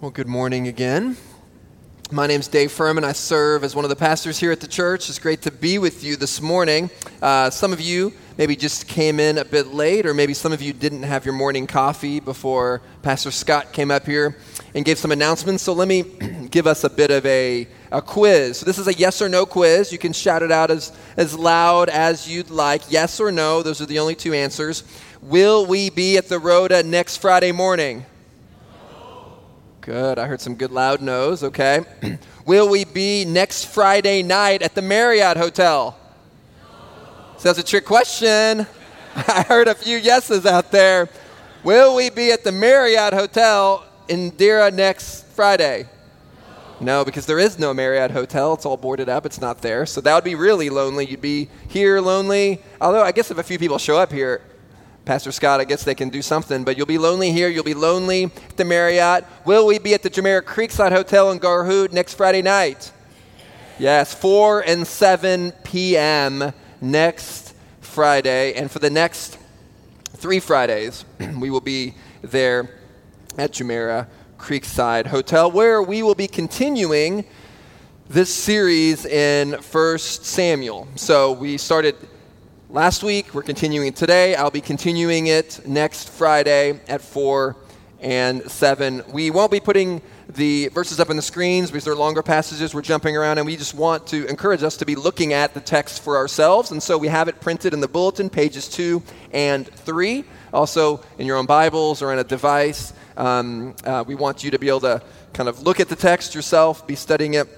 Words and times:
Well, 0.00 0.10
good 0.10 0.28
morning 0.28 0.66
again. 0.66 1.18
My 2.10 2.26
name's 2.26 2.48
Dave 2.48 2.72
Furman. 2.72 3.04
I 3.04 3.12
serve 3.12 3.62
as 3.62 3.76
one 3.76 3.84
of 3.84 3.90
the 3.90 3.96
pastors 3.96 4.38
here 4.38 4.50
at 4.50 4.60
the 4.60 4.66
church. 4.66 5.10
It's 5.10 5.18
great 5.18 5.42
to 5.42 5.50
be 5.50 5.76
with 5.76 6.02
you 6.02 6.16
this 6.16 6.40
morning. 6.40 6.88
Uh, 7.20 7.50
some 7.50 7.70
of 7.70 7.82
you 7.82 8.14
maybe 8.38 8.56
just 8.56 8.88
came 8.88 9.20
in 9.20 9.36
a 9.36 9.44
bit 9.44 9.74
late, 9.74 10.06
or 10.06 10.14
maybe 10.14 10.32
some 10.32 10.52
of 10.52 10.62
you 10.62 10.72
didn't 10.72 11.02
have 11.02 11.26
your 11.26 11.34
morning 11.34 11.66
coffee 11.66 12.18
before 12.18 12.80
Pastor 13.02 13.30
Scott 13.30 13.74
came 13.74 13.90
up 13.90 14.06
here 14.06 14.38
and 14.74 14.86
gave 14.86 14.96
some 14.96 15.12
announcements. 15.12 15.64
So 15.64 15.74
let 15.74 15.86
me 15.86 16.00
give 16.50 16.66
us 16.66 16.82
a 16.82 16.88
bit 16.88 17.10
of 17.10 17.26
a, 17.26 17.68
a 17.92 18.00
quiz. 18.00 18.56
So 18.56 18.64
this 18.64 18.78
is 18.78 18.88
a 18.88 18.94
yes 18.94 19.20
or 19.20 19.28
no 19.28 19.44
quiz. 19.44 19.92
You 19.92 19.98
can 19.98 20.14
shout 20.14 20.42
it 20.42 20.50
out 20.50 20.70
as, 20.70 20.96
as 21.18 21.38
loud 21.38 21.90
as 21.90 22.26
you'd 22.26 22.48
like. 22.48 22.90
Yes 22.90 23.20
or 23.20 23.30
no, 23.30 23.62
those 23.62 23.82
are 23.82 23.86
the 23.86 23.98
only 23.98 24.14
two 24.14 24.32
answers. 24.32 24.82
Will 25.20 25.66
we 25.66 25.90
be 25.90 26.16
at 26.16 26.30
the 26.30 26.38
Rhoda 26.38 26.82
next 26.82 27.18
Friday 27.18 27.52
morning? 27.52 28.06
Good. 29.82 30.18
I 30.18 30.26
heard 30.26 30.42
some 30.42 30.56
good 30.56 30.72
loud 30.72 31.00
no's. 31.00 31.42
Okay. 31.42 31.80
Will 32.44 32.68
we 32.68 32.84
be 32.84 33.24
next 33.24 33.64
Friday 33.64 34.22
night 34.22 34.60
at 34.60 34.74
the 34.74 34.82
Marriott 34.82 35.38
Hotel? 35.38 35.98
So 37.38 37.48
that's 37.48 37.58
a 37.58 37.62
trick 37.62 37.86
question. 37.86 38.66
I 39.16 39.42
heard 39.48 39.68
a 39.68 39.74
few 39.74 39.96
yeses 39.96 40.44
out 40.44 40.70
there. 40.70 41.08
Will 41.64 41.96
we 41.96 42.10
be 42.10 42.30
at 42.30 42.44
the 42.44 42.52
Marriott 42.52 43.14
Hotel 43.14 43.86
in 44.08 44.32
Deira 44.32 44.70
next 44.70 45.24
Friday? 45.28 45.88
No, 46.78 47.02
because 47.02 47.24
there 47.24 47.38
is 47.38 47.58
no 47.58 47.72
Marriott 47.72 48.10
Hotel. 48.10 48.52
It's 48.52 48.66
all 48.66 48.76
boarded 48.76 49.08
up. 49.08 49.24
It's 49.24 49.40
not 49.40 49.62
there. 49.62 49.86
So 49.86 50.02
that 50.02 50.14
would 50.14 50.24
be 50.24 50.34
really 50.34 50.68
lonely. 50.68 51.06
You'd 51.06 51.22
be 51.22 51.48
here 51.68 52.00
lonely. 52.00 52.60
Although, 52.82 53.02
I 53.02 53.12
guess 53.12 53.30
if 53.30 53.38
a 53.38 53.42
few 53.42 53.58
people 53.58 53.78
show 53.78 53.96
up 53.96 54.12
here, 54.12 54.42
Pastor 55.04 55.32
Scott, 55.32 55.60
I 55.60 55.64
guess 55.64 55.82
they 55.82 55.94
can 55.94 56.10
do 56.10 56.22
something, 56.22 56.62
but 56.62 56.76
you'll 56.76 56.86
be 56.86 56.98
lonely 56.98 57.32
here. 57.32 57.48
You'll 57.48 57.64
be 57.64 57.74
lonely 57.74 58.24
at 58.24 58.56
the 58.56 58.64
Marriott. 58.64 59.24
Will 59.44 59.66
we 59.66 59.78
be 59.78 59.94
at 59.94 60.02
the 60.02 60.10
Jumeirah 60.10 60.42
Creekside 60.42 60.92
Hotel 60.92 61.30
in 61.30 61.40
Garhoud 61.40 61.92
next 61.92 62.14
Friday 62.14 62.42
night? 62.42 62.92
Yes, 63.78 64.14
4 64.14 64.60
and 64.60 64.86
7 64.86 65.52
p.m. 65.64 66.52
next 66.82 67.54
Friday. 67.80 68.52
And 68.52 68.70
for 68.70 68.78
the 68.78 68.90
next 68.90 69.38
three 70.12 70.38
Fridays, 70.38 71.06
we 71.38 71.50
will 71.50 71.62
be 71.62 71.94
there 72.20 72.68
at 73.38 73.52
Jumeirah 73.52 74.06
Creekside 74.38 75.06
Hotel, 75.06 75.50
where 75.50 75.82
we 75.82 76.02
will 76.02 76.14
be 76.14 76.28
continuing 76.28 77.24
this 78.08 78.32
series 78.32 79.06
in 79.06 79.52
1 79.52 79.98
Samuel. 79.98 80.88
So 80.96 81.32
we 81.32 81.56
started 81.56 81.96
last 82.70 83.02
week. 83.02 83.34
We're 83.34 83.42
continuing 83.42 83.92
today. 83.92 84.36
I'll 84.36 84.52
be 84.52 84.60
continuing 84.60 85.26
it 85.26 85.60
next 85.66 86.08
Friday 86.08 86.80
at 86.86 87.00
4 87.00 87.56
and 88.00 88.48
7. 88.48 89.02
We 89.12 89.32
won't 89.32 89.50
be 89.50 89.58
putting 89.58 90.00
the 90.28 90.68
verses 90.68 91.00
up 91.00 91.10
on 91.10 91.16
the 91.16 91.22
screens 91.22 91.70
because 91.70 91.84
they're 91.84 91.96
longer 91.96 92.22
passages. 92.22 92.72
We're 92.72 92.82
jumping 92.82 93.16
around, 93.16 93.38
and 93.38 93.46
we 93.46 93.56
just 93.56 93.74
want 93.74 94.06
to 94.08 94.24
encourage 94.26 94.62
us 94.62 94.76
to 94.76 94.86
be 94.86 94.94
looking 94.94 95.32
at 95.32 95.52
the 95.52 95.60
text 95.60 96.02
for 96.02 96.16
ourselves. 96.16 96.70
And 96.70 96.80
so 96.80 96.96
we 96.96 97.08
have 97.08 97.26
it 97.26 97.40
printed 97.40 97.74
in 97.74 97.80
the 97.80 97.88
bulletin, 97.88 98.30
pages 98.30 98.68
2 98.68 99.02
and 99.32 99.66
3. 99.66 100.24
Also, 100.52 101.02
in 101.18 101.26
your 101.26 101.38
own 101.38 101.46
Bibles 101.46 102.02
or 102.02 102.12
on 102.12 102.20
a 102.20 102.24
device. 102.24 102.92
Um, 103.16 103.74
uh, 103.84 104.04
we 104.06 104.14
want 104.14 104.44
you 104.44 104.52
to 104.52 104.58
be 104.60 104.68
able 104.68 104.80
to 104.80 105.02
kind 105.32 105.48
of 105.48 105.62
look 105.62 105.80
at 105.80 105.88
the 105.88 105.96
text 105.96 106.36
yourself, 106.36 106.86
be 106.86 106.94
studying 106.94 107.34
it 107.34 107.48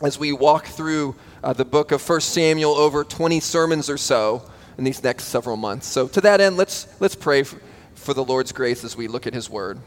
as 0.00 0.18
we 0.18 0.32
walk 0.32 0.66
through 0.66 1.14
uh, 1.44 1.52
the 1.52 1.64
book 1.64 1.92
of 1.92 2.08
1 2.08 2.20
Samuel 2.20 2.72
over 2.72 3.04
20 3.04 3.40
sermons 3.40 3.90
or 3.90 3.96
so 3.96 4.48
in 4.78 4.84
these 4.84 5.02
next 5.02 5.24
several 5.24 5.56
months. 5.56 5.86
So, 5.86 6.08
to 6.08 6.20
that 6.22 6.40
end, 6.40 6.56
let's, 6.56 6.88
let's 7.00 7.14
pray 7.14 7.42
for, 7.42 7.60
for 7.94 8.14
the 8.14 8.24
Lord's 8.24 8.52
grace 8.52 8.84
as 8.84 8.96
we 8.96 9.08
look 9.08 9.26
at 9.26 9.34
His 9.34 9.50
Word. 9.50 9.80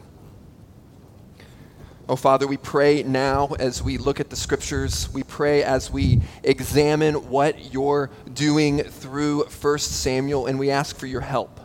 Oh, 2.08 2.14
Father, 2.14 2.46
we 2.46 2.56
pray 2.56 3.02
now 3.02 3.48
as 3.58 3.82
we 3.82 3.98
look 3.98 4.20
at 4.20 4.30
the 4.30 4.36
scriptures. 4.36 5.12
We 5.12 5.24
pray 5.24 5.64
as 5.64 5.90
we 5.90 6.22
examine 6.44 7.28
what 7.28 7.72
you're 7.72 8.10
doing 8.32 8.84
through 8.84 9.46
1 9.46 9.78
Samuel, 9.78 10.46
and 10.46 10.56
we 10.56 10.70
ask 10.70 10.96
for 10.96 11.06
your 11.06 11.22
help. 11.22 11.58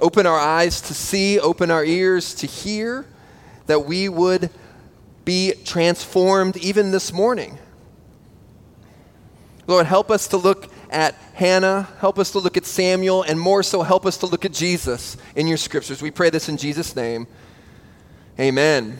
Open 0.00 0.26
our 0.26 0.38
eyes 0.38 0.82
to 0.82 0.94
see, 0.94 1.40
open 1.40 1.70
our 1.70 1.82
ears 1.82 2.34
to 2.34 2.46
hear, 2.46 3.06
that 3.66 3.86
we 3.86 4.08
would 4.10 4.50
be 5.24 5.52
transformed 5.64 6.56
even 6.56 6.90
this 6.90 7.12
morning 7.12 7.58
Lord, 9.66 9.86
help 9.86 10.10
us 10.10 10.28
to 10.28 10.36
look 10.36 10.70
at 10.90 11.14
Hannah, 11.32 11.88
help 11.98 12.18
us 12.18 12.32
to 12.32 12.38
look 12.38 12.56
at 12.56 12.66
Samuel, 12.66 13.22
and 13.22 13.40
more 13.40 13.62
so, 13.62 13.82
help 13.82 14.04
us 14.04 14.18
to 14.18 14.26
look 14.26 14.44
at 14.44 14.52
Jesus 14.52 15.16
in 15.34 15.46
your 15.46 15.56
scriptures. 15.56 16.02
We 16.02 16.10
pray 16.10 16.30
this 16.30 16.48
in 16.48 16.56
Jesus' 16.58 16.94
name. 16.94 17.26
Amen. 18.38 18.98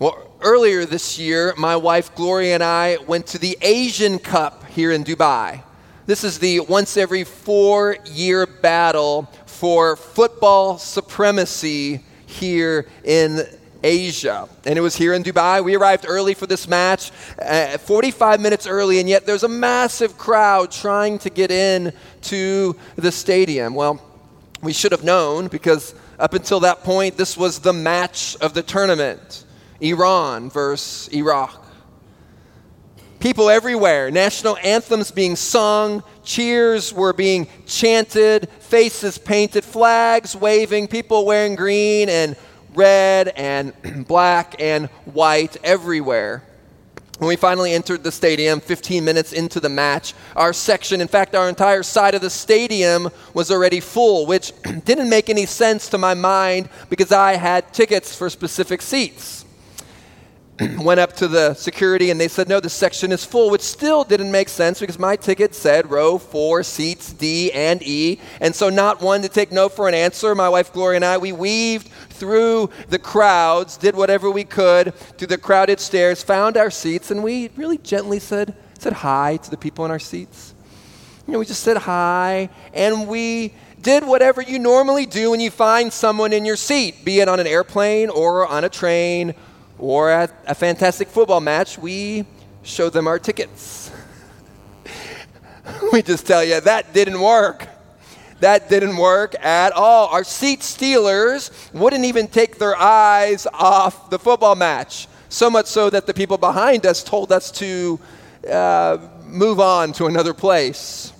Well, 0.00 0.36
earlier 0.42 0.84
this 0.84 1.18
year, 1.18 1.54
my 1.56 1.76
wife 1.76 2.14
Gloria 2.14 2.54
and 2.54 2.62
I 2.62 2.98
went 3.06 3.26
to 3.28 3.38
the 3.38 3.56
Asian 3.62 4.18
Cup 4.18 4.66
here 4.66 4.92
in 4.92 5.04
Dubai. 5.04 5.62
This 6.04 6.22
is 6.24 6.38
the 6.38 6.60
once 6.60 6.96
every 6.96 7.24
four 7.24 7.96
year 8.04 8.46
battle 8.46 9.30
for 9.46 9.96
football 9.96 10.76
supremacy 10.76 12.04
here 12.26 12.86
in 13.04 13.46
Asia. 13.82 14.48
And 14.64 14.78
it 14.78 14.82
was 14.82 14.96
here 14.96 15.14
in 15.14 15.22
Dubai. 15.22 15.62
We 15.62 15.76
arrived 15.76 16.04
early 16.08 16.34
for 16.34 16.46
this 16.46 16.68
match, 16.68 17.10
uh, 17.40 17.78
45 17.78 18.40
minutes 18.40 18.66
early, 18.66 19.00
and 19.00 19.08
yet 19.08 19.26
there's 19.26 19.42
a 19.42 19.48
massive 19.48 20.16
crowd 20.18 20.70
trying 20.70 21.18
to 21.20 21.30
get 21.30 21.50
in 21.50 21.92
to 22.22 22.76
the 22.96 23.12
stadium. 23.12 23.74
Well, 23.74 24.00
we 24.62 24.72
should 24.72 24.92
have 24.92 25.04
known 25.04 25.48
because 25.48 25.94
up 26.18 26.34
until 26.34 26.60
that 26.60 26.84
point, 26.84 27.16
this 27.16 27.36
was 27.36 27.58
the 27.58 27.72
match 27.72 28.36
of 28.40 28.54
the 28.54 28.62
tournament 28.62 29.44
Iran 29.80 30.50
versus 30.50 31.12
Iraq. 31.12 31.58
People 33.18 33.50
everywhere, 33.50 34.10
national 34.10 34.56
anthems 34.58 35.12
being 35.12 35.36
sung, 35.36 36.02
cheers 36.24 36.92
were 36.92 37.12
being 37.12 37.46
chanted, 37.66 38.48
faces 38.58 39.16
painted, 39.16 39.64
flags 39.64 40.34
waving, 40.34 40.88
people 40.88 41.24
wearing 41.24 41.54
green 41.54 42.08
and 42.08 42.36
red 42.74 43.28
and 43.28 43.72
black 44.06 44.56
and 44.58 44.86
white 45.04 45.56
everywhere. 45.64 46.42
When 47.18 47.28
we 47.28 47.36
finally 47.36 47.72
entered 47.72 48.02
the 48.02 48.10
stadium, 48.10 48.58
15 48.58 49.04
minutes 49.04 49.32
into 49.32 49.60
the 49.60 49.68
match, 49.68 50.12
our 50.34 50.52
section, 50.52 51.00
in 51.00 51.06
fact, 51.06 51.36
our 51.36 51.48
entire 51.48 51.84
side 51.84 52.16
of 52.16 52.20
the 52.20 52.30
stadium 52.30 53.10
was 53.32 53.50
already 53.50 53.78
full, 53.78 54.26
which 54.26 54.52
didn't 54.84 55.08
make 55.08 55.30
any 55.30 55.46
sense 55.46 55.88
to 55.90 55.98
my 55.98 56.14
mind 56.14 56.68
because 56.90 57.12
I 57.12 57.34
had 57.34 57.72
tickets 57.72 58.16
for 58.16 58.28
specific 58.28 58.82
seats. 58.82 59.41
went 60.78 61.00
up 61.00 61.14
to 61.14 61.28
the 61.28 61.54
security 61.54 62.10
and 62.10 62.20
they 62.20 62.28
said, 62.28 62.48
no, 62.48 62.60
this 62.60 62.74
section 62.74 63.10
is 63.10 63.24
full, 63.24 63.50
which 63.50 63.62
still 63.62 64.04
didn't 64.04 64.30
make 64.30 64.48
sense 64.48 64.80
because 64.80 64.98
my 64.98 65.16
ticket 65.16 65.54
said 65.54 65.90
row 65.90 66.18
four, 66.18 66.62
seats 66.62 67.12
D 67.12 67.50
and 67.52 67.82
E. 67.82 68.20
And 68.40 68.54
so, 68.54 68.68
not 68.68 69.00
one 69.00 69.22
to 69.22 69.28
take 69.28 69.50
no 69.50 69.68
for 69.68 69.88
an 69.88 69.94
answer. 69.94 70.34
My 70.34 70.48
wife 70.48 70.72
Gloria 70.72 70.96
and 70.96 71.04
I, 71.04 71.18
we 71.18 71.32
weaved 71.32 71.88
through 72.10 72.70
the 72.88 72.98
crowds, 72.98 73.76
did 73.76 73.96
whatever 73.96 74.30
we 74.30 74.44
could 74.44 74.94
through 74.94 75.28
the 75.28 75.38
crowded 75.38 75.80
stairs, 75.80 76.22
found 76.22 76.56
our 76.56 76.70
seats, 76.70 77.10
and 77.10 77.22
we 77.22 77.48
really 77.56 77.78
gently 77.78 78.18
said, 78.18 78.54
said 78.78 78.92
hi 78.92 79.38
to 79.38 79.50
the 79.50 79.56
people 79.56 79.84
in 79.84 79.90
our 79.90 79.98
seats. 79.98 80.54
You 81.26 81.32
know, 81.32 81.38
we 81.38 81.46
just 81.46 81.62
said 81.62 81.78
hi 81.78 82.50
and 82.74 83.08
we 83.08 83.54
did 83.80 84.04
whatever 84.04 84.42
you 84.42 84.58
normally 84.58 85.06
do 85.06 85.30
when 85.30 85.40
you 85.40 85.50
find 85.50 85.92
someone 85.92 86.32
in 86.32 86.44
your 86.44 86.56
seat, 86.56 87.04
be 87.04 87.20
it 87.20 87.28
on 87.28 87.40
an 87.40 87.46
airplane 87.46 88.10
or 88.10 88.46
on 88.46 88.64
a 88.64 88.68
train 88.68 89.34
or 89.82 90.10
at 90.10 90.30
a 90.46 90.54
fantastic 90.54 91.08
football 91.08 91.40
match, 91.40 91.76
we 91.76 92.24
show 92.62 92.88
them 92.88 93.08
our 93.08 93.18
tickets. 93.18 93.90
we 95.92 96.02
just 96.02 96.24
tell 96.24 96.44
you 96.44 96.60
that 96.60 96.94
didn't 96.94 97.20
work. 97.20 97.66
That 98.38 98.68
didn't 98.68 98.96
work 98.96 99.34
at 99.44 99.72
all. 99.72 100.06
Our 100.06 100.22
seat 100.22 100.62
stealers 100.62 101.50
wouldn't 101.72 102.04
even 102.04 102.28
take 102.28 102.58
their 102.58 102.76
eyes 102.76 103.48
off 103.52 104.08
the 104.08 104.20
football 104.20 104.54
match. 104.54 105.08
So 105.28 105.50
much 105.50 105.66
so 105.66 105.90
that 105.90 106.06
the 106.06 106.14
people 106.14 106.38
behind 106.38 106.86
us 106.86 107.02
told 107.02 107.32
us 107.32 107.50
to 107.52 107.98
uh, 108.48 108.98
move 109.24 109.58
on 109.58 109.92
to 109.94 110.06
another 110.06 110.32
place. 110.32 111.11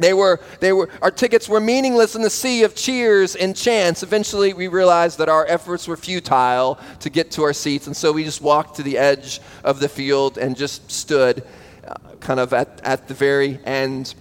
They 0.00 0.14
were, 0.14 0.40
they 0.60 0.72
were, 0.72 0.88
our 1.02 1.10
tickets 1.10 1.46
were 1.46 1.60
meaningless 1.60 2.16
in 2.16 2.22
the 2.22 2.30
sea 2.30 2.64
of 2.64 2.74
cheers 2.74 3.36
and 3.36 3.54
chants. 3.54 4.02
Eventually, 4.02 4.54
we 4.54 4.66
realized 4.66 5.18
that 5.18 5.28
our 5.28 5.46
efforts 5.46 5.86
were 5.86 5.96
futile 5.96 6.78
to 7.00 7.10
get 7.10 7.30
to 7.32 7.42
our 7.42 7.52
seats, 7.52 7.86
and 7.86 7.94
so 7.94 8.10
we 8.10 8.24
just 8.24 8.40
walked 8.40 8.76
to 8.76 8.82
the 8.82 8.96
edge 8.96 9.40
of 9.62 9.78
the 9.78 9.88
field 9.88 10.38
and 10.38 10.56
just 10.56 10.90
stood 10.90 11.44
uh, 11.86 11.94
kind 12.18 12.40
of 12.40 12.54
at, 12.54 12.80
at 12.82 13.08
the 13.08 13.14
very 13.14 13.60
end. 13.64 14.14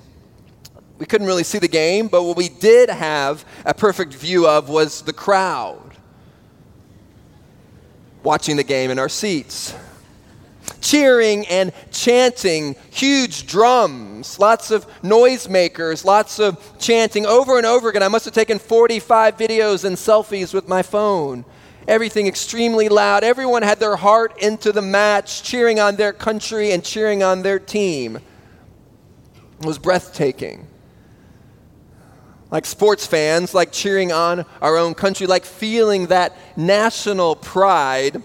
We 0.98 1.06
couldn't 1.06 1.28
really 1.28 1.46
see 1.46 1.60
the 1.60 1.70
game, 1.70 2.10
but 2.10 2.24
what 2.24 2.36
we 2.36 2.50
did 2.50 2.90
have 2.90 3.46
a 3.66 3.74
perfect 3.74 4.14
view 4.14 4.48
of 4.48 4.68
was 4.68 5.02
the 5.04 5.14
crowd 5.14 5.96
watching 8.22 8.58
the 8.58 8.66
game 8.66 8.92
in 8.92 9.00
our 9.00 9.08
seats 9.08 9.74
cheering 10.82 11.46
and 11.48 11.72
chanting, 11.92 12.76
huge 12.92 13.48
drums, 13.48 14.40
lots 14.40 14.72
of 14.72 14.88
noisemakers, 15.02 16.06
lots 16.06 16.40
of 16.40 16.78
chanting 16.80 17.26
over 17.26 17.58
and 17.58 17.66
over 17.66 17.90
again. 17.90 18.04
I 18.04 18.08
must 18.08 18.26
have 18.26 18.34
taken 18.34 18.60
45 18.60 19.38
videos 19.38 19.86
and 19.86 19.96
selfies 19.96 20.54
with 20.54 20.68
my 20.68 20.82
phone. 20.82 21.46
everything 21.88 22.28
extremely 22.28 22.88
loud. 22.88 23.24
Everyone 23.24 23.64
had 23.64 23.80
their 23.80 23.96
heart 23.96 24.38
into 24.42 24.72
the 24.72 24.82
match, 24.82 25.42
cheering 25.44 25.80
on 25.80 25.96
their 25.96 26.14
country 26.14 26.72
and 26.72 26.84
cheering 26.84 27.24
on 27.24 27.42
their 27.42 27.58
team. 27.60 28.18
It 29.60 29.66
was 29.66 29.80
breathtaking. 29.80 30.68
Like 32.52 32.66
sports 32.66 33.06
fans, 33.06 33.54
like 33.54 33.72
cheering 33.72 34.12
on 34.12 34.46
our 34.62 34.78
own 34.78 34.94
country, 34.94 35.28
like 35.28 35.46
feeling 35.46 36.08
that 36.08 36.36
national 36.56 37.36
pride. 37.36 38.24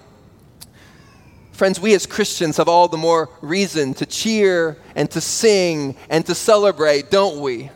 Friends, 1.54 1.78
we 1.78 1.94
as 1.94 2.04
Christians 2.04 2.56
have 2.56 2.68
all 2.68 2.88
the 2.88 2.96
more 2.96 3.30
reason 3.40 3.94
to 3.94 4.06
cheer 4.06 4.76
and 4.96 5.08
to 5.12 5.20
sing 5.20 5.94
and 6.10 6.26
to 6.26 6.34
celebrate, 6.34 7.12
don't 7.12 7.40
we? 7.40 7.70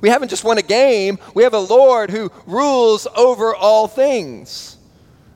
We 0.00 0.08
haven't 0.08 0.28
just 0.28 0.44
won 0.44 0.56
a 0.56 0.62
game, 0.62 1.18
we 1.34 1.42
have 1.42 1.52
a 1.52 1.58
Lord 1.58 2.08
who 2.08 2.32
rules 2.46 3.06
over 3.14 3.54
all 3.54 3.86
things. 3.86 4.78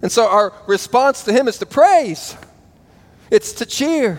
And 0.01 0.11
so 0.11 0.27
our 0.27 0.55
response 0.67 1.25
to 1.25 1.35
Him 1.35 1.49
is 1.49 1.59
to 1.59 1.67
praise, 1.67 2.35
it's 3.31 3.53
to 3.55 3.67
cheer. 3.67 4.19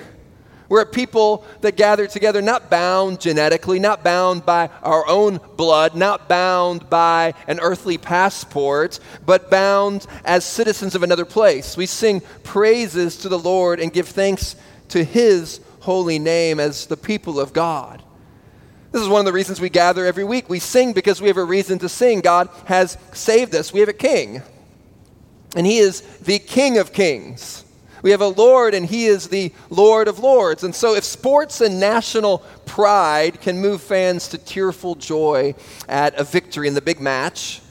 We're 0.73 0.81
a 0.81 0.85
people 0.87 1.45
that 1.61 1.77
gather 1.77 2.07
together, 2.07 2.41
not 2.41 2.71
bound 2.71 3.21
genetically, 3.21 3.77
not 3.77 4.03
bound 4.03 4.43
by 4.43 4.71
our 4.81 5.07
own 5.07 5.39
blood, 5.55 5.93
not 5.93 6.27
bound 6.27 6.89
by 6.89 7.35
an 7.47 7.59
earthly 7.59 7.99
passport, 7.99 8.99
but 9.23 9.51
bound 9.51 10.07
as 10.25 10.43
citizens 10.43 10.95
of 10.95 11.03
another 11.03 11.25
place. 11.25 11.77
We 11.77 11.85
sing 11.85 12.23
praises 12.41 13.17
to 13.17 13.29
the 13.29 13.37
Lord 13.37 13.79
and 13.79 13.93
give 13.93 14.07
thanks 14.07 14.55
to 14.87 15.03
His 15.03 15.59
holy 15.81 16.17
name 16.17 16.59
as 16.59 16.87
the 16.87 16.97
people 16.97 17.39
of 17.39 17.53
God. 17.53 18.01
This 18.91 19.03
is 19.03 19.07
one 19.07 19.19
of 19.19 19.25
the 19.25 19.31
reasons 19.31 19.61
we 19.61 19.69
gather 19.69 20.07
every 20.07 20.23
week. 20.23 20.49
We 20.49 20.57
sing 20.57 20.93
because 20.93 21.21
we 21.21 21.27
have 21.27 21.37
a 21.37 21.43
reason 21.43 21.77
to 21.77 21.87
sing. 21.87 22.21
God 22.21 22.49
has 22.65 22.97
saved 23.11 23.53
us. 23.53 23.71
We 23.71 23.81
have 23.81 23.89
a 23.89 23.93
king, 23.93 24.41
and 25.55 25.67
He 25.67 25.77
is 25.77 26.01
the 26.01 26.39
King 26.39 26.79
of 26.79 26.93
kings. 26.93 27.63
We 28.03 28.11
have 28.11 28.21
a 28.21 28.27
Lord, 28.27 28.75
and 28.75 28.85
He 28.85 29.05
is 29.05 29.29
the 29.29 29.51
Lord 29.71 30.07
of 30.07 30.19
lords. 30.19 30.63
And 30.63 30.75
so, 30.75 30.93
if 30.93 31.03
sports 31.03 31.61
and 31.61 31.79
national 31.79 32.39
pride 32.65 33.41
can 33.41 33.59
move 33.59 33.81
fans 33.81 34.27
to 34.27 34.37
tearful 34.37 34.95
joy 34.95 35.55
at 35.89 36.13
a 36.19 36.23
victory 36.23 36.67
in 36.67 36.75
the 36.75 36.81
big 36.81 36.99
match, 36.99 37.61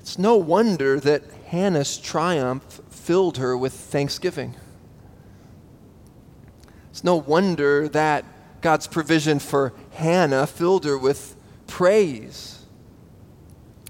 it's 0.00 0.18
no 0.18 0.36
wonder 0.36 1.00
that 1.00 1.24
Hannah's 1.46 1.98
triumph 1.98 2.80
filled 2.90 3.38
her 3.38 3.56
with 3.56 3.72
thanksgiving. 3.72 4.54
It's 6.90 7.02
no 7.02 7.16
wonder 7.16 7.88
that 7.88 8.24
God's 8.60 8.86
provision 8.86 9.38
for 9.38 9.72
Hannah 9.92 10.46
filled 10.46 10.84
her 10.84 10.98
with 10.98 11.36
praise. 11.66 12.64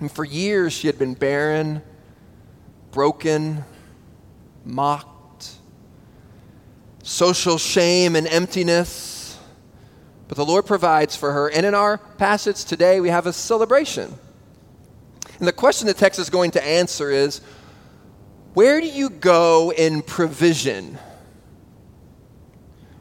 And 0.01 0.11
for 0.11 0.25
years 0.25 0.73
she 0.73 0.87
had 0.87 0.99
been 0.99 1.15
barren, 1.15 1.83
broken, 2.93 3.65
mocked, 4.65 5.16
social 7.07 7.57
shame 7.57 8.17
and 8.17 8.27
emptiness. 8.27 9.39
But 10.27 10.37
the 10.37 10.45
Lord 10.45 10.67
provides 10.67 11.15
for 11.15 11.33
her. 11.33 11.49
And 11.49 11.65
in 11.65 11.73
our 11.73 11.99
passage 11.99 12.65
today, 12.65 13.01
we 13.01 13.11
have 13.11 13.27
a 13.27 13.33
celebration. 13.33 14.13
And 15.39 15.47
the 15.47 15.53
question 15.53 15.87
the 15.87 15.95
text 15.95 16.19
is 16.19 16.31
going 16.31 16.51
to 16.53 16.65
answer 16.65 17.11
is 17.11 17.41
where 18.55 18.81
do 18.81 18.89
you 18.89 19.09
go 19.09 19.73
in 19.73 20.03
provision? 20.03 20.99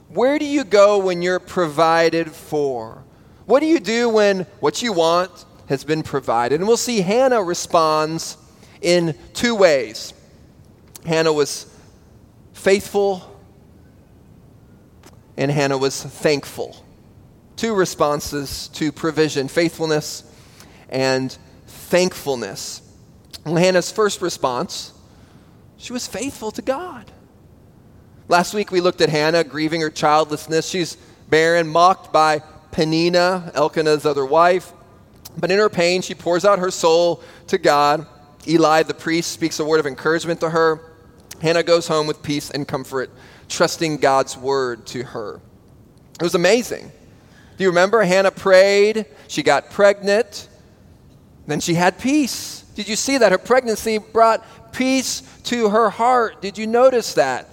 Where 0.10 0.38
do 0.38 0.46
you 0.46 0.63
go 0.63 1.00
when 1.00 1.24
you're 1.24 1.40
provided 1.40 2.31
for? 2.31 3.04
What 3.48 3.62
do 3.62 3.66
you 3.66 3.80
do 3.80 4.07
when 4.07 4.42
what 4.60 4.84
you 4.84 4.94
want 4.94 5.46
has 5.68 5.84
been 5.84 6.04
provided? 6.04 6.60
And 6.60 6.68
we'll 6.68 6.78
see 6.78 7.02
Hannah 7.02 7.42
responds 7.42 8.38
in 8.81 9.16
two 9.34 9.56
ways. 9.56 10.13
Hannah 11.06 11.34
was 11.34 11.66
faithful, 12.54 13.35
and 15.38 15.52
Hannah 15.52 15.78
was 15.78 16.02
thankful. 16.02 16.84
Two 17.56 17.74
responses 17.74 18.68
to 18.70 18.92
provision 18.92 19.48
faithfulness 19.48 20.24
and 20.90 21.38
thankfulness. 21.68 22.82
Hannah's 23.46 23.92
first 23.92 24.22
response, 24.22 24.94
she 25.78 25.94
was 25.94 26.08
faithful 26.08 26.52
to 26.52 26.62
God. 26.62 27.12
Last 28.28 28.54
week 28.54 28.72
we 28.72 28.82
looked 28.82 29.02
at 29.02 29.10
Hannah 29.10 29.44
grieving 29.44 29.82
her 29.82 29.90
childlessness. 29.90 30.68
She's 30.68 30.98
barren, 31.30 31.68
mocked 31.68 32.12
by 32.12 32.42
Peninnah, 32.72 33.52
Elkanah's 33.54 34.06
other 34.06 34.26
wife. 34.26 34.74
But 35.38 35.52
in 35.52 35.60
her 35.60 35.70
pain, 35.70 36.02
she 36.02 36.16
pours 36.16 36.46
out 36.46 36.60
her 36.60 36.72
soul 36.72 37.22
to 37.48 37.58
God. 37.58 38.08
Eli, 38.48 38.84
the 38.84 38.94
priest, 38.94 39.31
speaks 39.31 39.60
a 39.60 39.66
word 39.66 39.80
of 39.80 39.86
encouragement 39.86 40.40
to 40.40 40.50
her. 40.50 40.81
Hannah 41.42 41.64
goes 41.64 41.88
home 41.88 42.08
with 42.08 42.24
peace 42.24 42.50
and 42.50 42.68
comfort, 42.68 43.12
trusting 43.50 43.97
God's 43.97 44.38
word 44.38 44.86
to 44.88 45.03
her. 45.03 45.42
It 46.19 46.24
was 46.24 46.36
amazing. 46.36 46.92
Do 47.57 47.63
you 47.63 47.69
remember? 47.69 48.03
Hannah 48.03 48.31
prayed, 48.31 49.06
she 49.27 49.44
got 49.44 49.69
pregnant, 49.69 50.50
then 51.47 51.59
she 51.59 51.74
had 51.74 52.00
peace. 52.00 52.62
Did 52.75 52.88
you 52.88 52.95
see 52.95 53.18
that? 53.18 53.31
Her 53.31 53.38
pregnancy 53.38 53.97
brought 53.97 54.74
peace 54.74 55.21
to 55.44 55.69
her 55.69 55.89
heart. 55.89 56.42
Did 56.42 56.57
you 56.57 56.68
notice 56.68 57.13
that? 57.13 57.47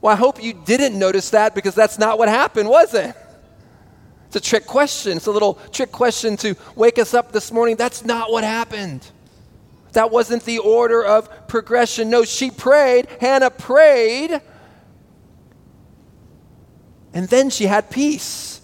Well, 0.00 0.12
I 0.12 0.16
hope 0.16 0.42
you 0.42 0.52
didn't 0.52 0.98
notice 0.98 1.30
that 1.30 1.54
because 1.54 1.74
that's 1.74 1.98
not 1.98 2.18
what 2.18 2.28
happened, 2.28 2.68
was 2.68 2.94
it? 2.94 3.14
It's 4.26 4.36
a 4.36 4.40
trick 4.40 4.66
question. 4.66 5.16
It's 5.16 5.26
a 5.26 5.30
little 5.30 5.54
trick 5.72 5.92
question 5.92 6.36
to 6.38 6.56
wake 6.74 6.98
us 6.98 7.14
up 7.14 7.32
this 7.32 7.52
morning. 7.52 7.76
That's 7.76 8.04
not 8.04 8.32
what 8.32 8.44
happened. 8.44 9.06
That 9.92 10.10
wasn't 10.10 10.44
the 10.44 10.58
order 10.58 11.04
of 11.04 11.46
progression. 11.46 12.10
No, 12.10 12.24
she 12.24 12.50
prayed. 12.50 13.06
Hannah 13.20 13.50
prayed. 13.50 14.40
And 17.14 17.28
then 17.28 17.48
she 17.48 17.66
had 17.66 17.90
peace. 17.90 18.60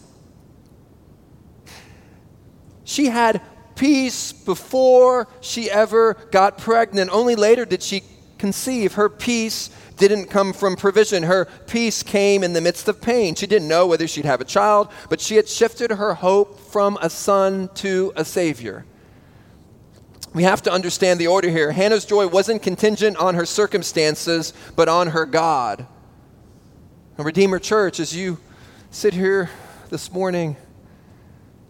She 2.85 3.07
had 3.07 3.41
peace 3.77 4.33
before 4.33 5.29
she 5.41 5.71
ever 5.71 6.15
got 6.33 6.59
pregnant. 6.59 7.11
Only 7.11 7.37
later 7.37 7.65
did 7.65 7.83
she 7.83 8.03
conceive. 8.37 8.95
Her 8.95 9.09
peace 9.09 9.71
didn't 9.97 10.27
come 10.27 10.53
from 10.53 10.75
provision. 10.75 11.23
Her 11.23 11.45
peace 11.69 12.03
came 12.03 12.43
in 12.43 12.53
the 12.53 12.61
midst 12.61 12.89
of 12.89 13.01
pain. 13.01 13.37
She 13.37 13.47
didn't 13.47 13.69
know 13.69 13.87
whether 13.87 14.09
she'd 14.09 14.25
have 14.25 14.41
a 14.41 14.45
child, 14.45 14.89
but 15.09 15.21
she 15.21 15.37
had 15.37 15.49
shifted 15.49 15.93
her 15.93 16.15
hope 16.15 16.59
from 16.59 16.99
a 17.01 17.09
son 17.09 17.71
to 17.75 18.13
a 18.17 18.25
savior. 18.25 18.85
We 20.35 20.43
have 20.43 20.63
to 20.63 20.73
understand 20.73 21.21
the 21.21 21.27
order 21.29 21.51
here. 21.51 21.71
Hannah's 21.71 22.05
joy 22.05 22.27
wasn't 22.27 22.63
contingent 22.63 23.17
on 23.17 23.35
her 23.35 23.47
circumstances, 23.47 24.53
but 24.75 24.89
on 24.89 25.09
her 25.09 25.27
God. 25.27 25.87
And 27.21 27.27
Redeemer 27.27 27.59
Church, 27.59 28.01
as 28.01 28.17
you 28.17 28.39
sit 28.91 29.13
here 29.13 29.51
this 29.91 30.11
morning, 30.11 30.57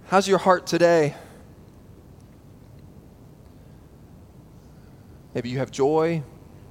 how's 0.06 0.28
your 0.28 0.38
heart 0.38 0.64
today? 0.64 1.16
Maybe 5.34 5.48
you 5.48 5.58
have 5.58 5.72
joy. 5.72 6.22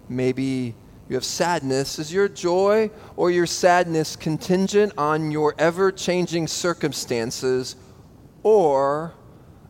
Maybe 0.07 0.75
you 1.09 1.15
have 1.15 1.25
sadness. 1.25 2.00
Is 2.00 2.13
your 2.13 2.29
joy 2.29 2.89
or 3.17 3.31
your 3.31 3.48
sadness 3.48 4.15
contingent 4.15 4.93
on 4.98 5.29
your 5.29 5.55
ever 5.59 5.91
changing 5.91 6.48
circumstances 6.48 7.75
or 8.43 9.13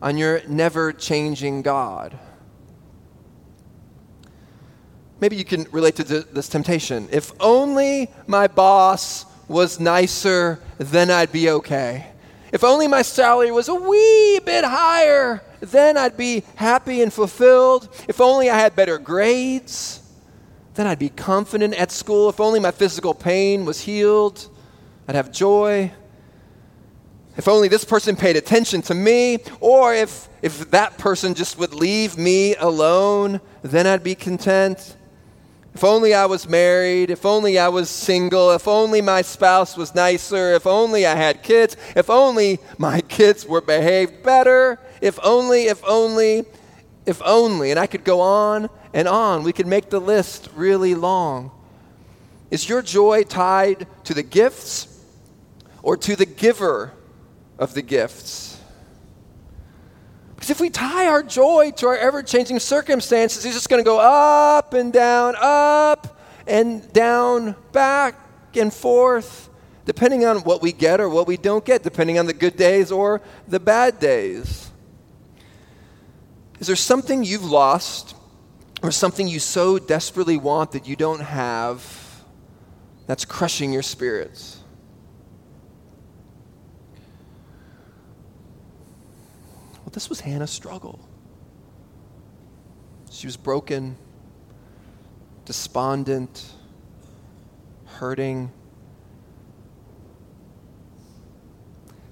on 0.00 0.18
your 0.18 0.40
never 0.46 0.92
changing 0.92 1.62
God? 1.62 2.16
Maybe 5.20 5.34
you 5.36 5.44
can 5.44 5.66
relate 5.72 5.96
to 5.96 6.04
this 6.04 6.48
temptation. 6.48 7.08
If 7.12 7.32
only 7.40 7.59
my 8.26 8.46
boss 8.46 9.26
was 9.48 9.80
nicer, 9.80 10.60
then 10.78 11.10
I'd 11.10 11.32
be 11.32 11.50
okay. 11.50 12.06
If 12.52 12.64
only 12.64 12.88
my 12.88 13.02
salary 13.02 13.50
was 13.50 13.68
a 13.68 13.74
wee 13.74 14.40
bit 14.44 14.64
higher, 14.64 15.42
then 15.60 15.96
I'd 15.96 16.16
be 16.16 16.44
happy 16.56 17.02
and 17.02 17.12
fulfilled. 17.12 17.88
If 18.08 18.20
only 18.20 18.50
I 18.50 18.58
had 18.58 18.74
better 18.74 18.98
grades 18.98 20.00
then 20.74 20.86
I'd 20.86 20.98
be 20.98 21.10
confident 21.10 21.74
at 21.74 21.90
school. 21.90 22.28
If 22.28 22.40
only 22.40 22.60
my 22.60 22.70
physical 22.70 23.12
pain 23.14 23.64
was 23.64 23.80
healed, 23.80 24.48
I'd 25.08 25.14
have 25.14 25.32
joy. 25.32 25.92
If 27.36 27.48
only 27.48 27.68
this 27.68 27.84
person 27.84 28.16
paid 28.16 28.36
attention 28.36 28.82
to 28.82 28.94
me, 28.94 29.38
or 29.60 29.94
if, 29.94 30.28
if 30.42 30.70
that 30.70 30.98
person 30.98 31.34
just 31.34 31.58
would 31.58 31.74
leave 31.74 32.16
me 32.16 32.54
alone, 32.56 33.40
then 33.62 33.86
I'd 33.86 34.02
be 34.02 34.14
content. 34.14 34.96
If 35.74 35.84
only 35.84 36.14
I 36.14 36.26
was 36.26 36.48
married, 36.48 37.10
if 37.10 37.24
only 37.24 37.58
I 37.58 37.68
was 37.68 37.88
single, 37.88 38.50
if 38.50 38.66
only 38.66 39.00
my 39.00 39.22
spouse 39.22 39.76
was 39.76 39.94
nicer, 39.94 40.52
if 40.52 40.66
only 40.66 41.06
I 41.06 41.14
had 41.14 41.42
kids, 41.42 41.76
if 41.94 42.10
only 42.10 42.58
my 42.76 43.00
kids 43.08 43.46
were 43.46 43.60
behaved 43.60 44.22
better, 44.22 44.80
if 45.00 45.18
only, 45.22 45.64
if 45.64 45.82
only, 45.86 46.44
if 47.06 47.22
only. 47.24 47.70
And 47.70 47.78
I 47.78 47.86
could 47.86 48.04
go 48.04 48.20
on 48.20 48.68
and 48.92 49.06
on. 49.06 49.44
We 49.44 49.52
could 49.52 49.68
make 49.68 49.90
the 49.90 50.00
list 50.00 50.48
really 50.54 50.94
long. 50.94 51.52
Is 52.50 52.68
your 52.68 52.82
joy 52.82 53.22
tied 53.22 53.86
to 54.04 54.14
the 54.14 54.24
gifts 54.24 54.88
or 55.82 55.96
to 55.98 56.16
the 56.16 56.26
giver 56.26 56.92
of 57.58 57.74
the 57.74 57.82
gifts? 57.82 58.49
Because 60.40 60.48
if 60.52 60.58
we 60.58 60.70
tie 60.70 61.06
our 61.06 61.22
joy 61.22 61.70
to 61.72 61.88
our 61.88 61.98
ever 61.98 62.22
changing 62.22 62.60
circumstances, 62.60 63.44
it's 63.44 63.54
just 63.54 63.68
going 63.68 63.78
to 63.78 63.84
go 63.84 64.00
up 64.00 64.72
and 64.72 64.90
down, 64.90 65.34
up 65.38 66.18
and 66.46 66.90
down, 66.94 67.54
back 67.72 68.14
and 68.54 68.72
forth, 68.72 69.50
depending 69.84 70.24
on 70.24 70.38
what 70.38 70.62
we 70.62 70.72
get 70.72 70.98
or 70.98 71.10
what 71.10 71.26
we 71.26 71.36
don't 71.36 71.62
get, 71.66 71.82
depending 71.82 72.18
on 72.18 72.24
the 72.24 72.32
good 72.32 72.56
days 72.56 72.90
or 72.90 73.20
the 73.48 73.60
bad 73.60 74.00
days. 74.00 74.70
Is 76.58 76.68
there 76.68 76.74
something 76.74 77.22
you've 77.22 77.44
lost 77.44 78.16
or 78.82 78.90
something 78.90 79.28
you 79.28 79.40
so 79.40 79.78
desperately 79.78 80.38
want 80.38 80.72
that 80.72 80.88
you 80.88 80.96
don't 80.96 81.20
have 81.20 82.24
that's 83.06 83.26
crushing 83.26 83.74
your 83.74 83.82
spirits? 83.82 84.59
Well, 89.90 89.94
this 89.94 90.08
was 90.08 90.20
Hannah's 90.20 90.52
struggle. 90.52 91.00
She 93.10 93.26
was 93.26 93.36
broken, 93.36 93.96
despondent, 95.46 96.52
hurting. 97.86 98.52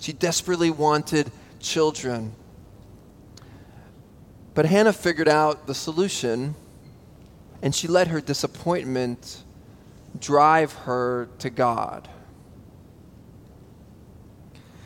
She 0.01 0.13
desperately 0.13 0.73
wanted 0.73 1.31
children. 1.61 2.33
But 4.55 4.67
Hannah 4.67 4.93
figured 4.93 5.29
out 5.29 5.69
the 5.69 5.75
solution, 5.75 6.57
and 7.63 7.73
she 7.73 7.87
let 7.87 8.09
her 8.09 8.21
disappointment 8.21 9.45
drive 10.19 10.73
her 10.73 11.29
to 11.39 11.49
God. 11.49 12.09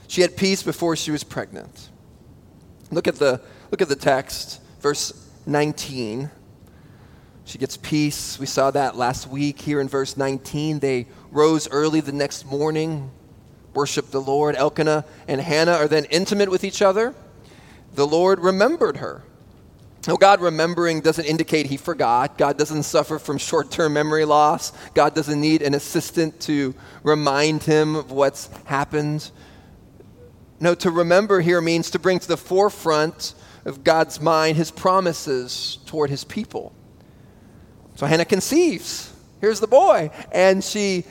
She 0.09 0.21
had 0.21 0.37
peace 0.37 0.63
before 0.63 0.95
she 0.95 1.11
was 1.11 1.25
pregnant. 1.25 1.89
Look 2.93 3.09
at 3.09 3.17
the, 3.17 3.41
look 3.71 3.81
at 3.81 3.89
the 3.89 3.97
text, 3.97 4.61
verse 4.81 5.29
19. 5.47 6.31
She 7.45 7.59
gets 7.59 7.77
peace. 7.79 8.39
We 8.39 8.47
saw 8.47 8.71
that 8.71 8.97
last 8.97 9.27
week 9.27 9.61
here 9.61 9.81
in 9.81 9.89
verse 9.89 10.17
19. 10.17 10.79
They 10.79 11.07
rose 11.31 11.69
early 11.71 12.01
the 12.01 12.13
next 12.13 12.45
morning, 12.45 13.11
worshiped 13.75 14.13
the 14.13 14.21
Lord. 14.21 14.55
Elkanah 14.57 15.07
and 15.27 15.41
Hannah 15.41 15.73
are 15.73 15.89
then 15.89 16.05
intimate 16.05 16.51
with 16.51 16.65
each 16.65 16.83
other. 16.83 17.15
The 17.95 18.07
Lord 18.07 18.39
remembered 18.39 18.99
her. 18.99 19.23
Now, 20.07 20.17
God 20.17 20.41
remembering 20.41 21.01
doesn't 21.01 21.25
indicate 21.25 21.67
he 21.67 21.77
forgot. 21.77 22.37
God 22.37 22.59
doesn't 22.59 22.83
suffer 22.83 23.19
from 23.19 23.39
short 23.39 23.71
term 23.71 23.95
memory 23.95 24.25
loss. 24.25 24.73
God 24.95 25.15
doesn't 25.15 25.41
need 25.41 25.63
an 25.63 25.75
assistant 25.75 26.41
to 26.41 26.75
remind 27.05 27.63
him 27.63 27.95
of 27.95 28.11
what's 28.11 28.49
happened. 28.65 29.31
No, 30.62 30.76
to 30.76 30.92
remember 30.92 31.40
here 31.40 31.61
means 31.61 31.90
to 31.90 31.99
bring 31.99 32.21
to 32.21 32.28
the 32.28 32.37
forefront 32.37 33.35
of 33.64 33.83
God's 33.83 34.21
mind 34.21 34.57
his 34.57 34.71
promises 34.71 35.78
toward 35.87 36.09
his 36.09 36.23
people. 36.23 36.73
So 37.97 38.07
Hannah 38.07 38.25
conceives. 38.25 39.12
Here's 39.40 39.59
the 39.59 39.66
boy. 39.66 40.12
And 40.31 40.62
she 40.62 41.02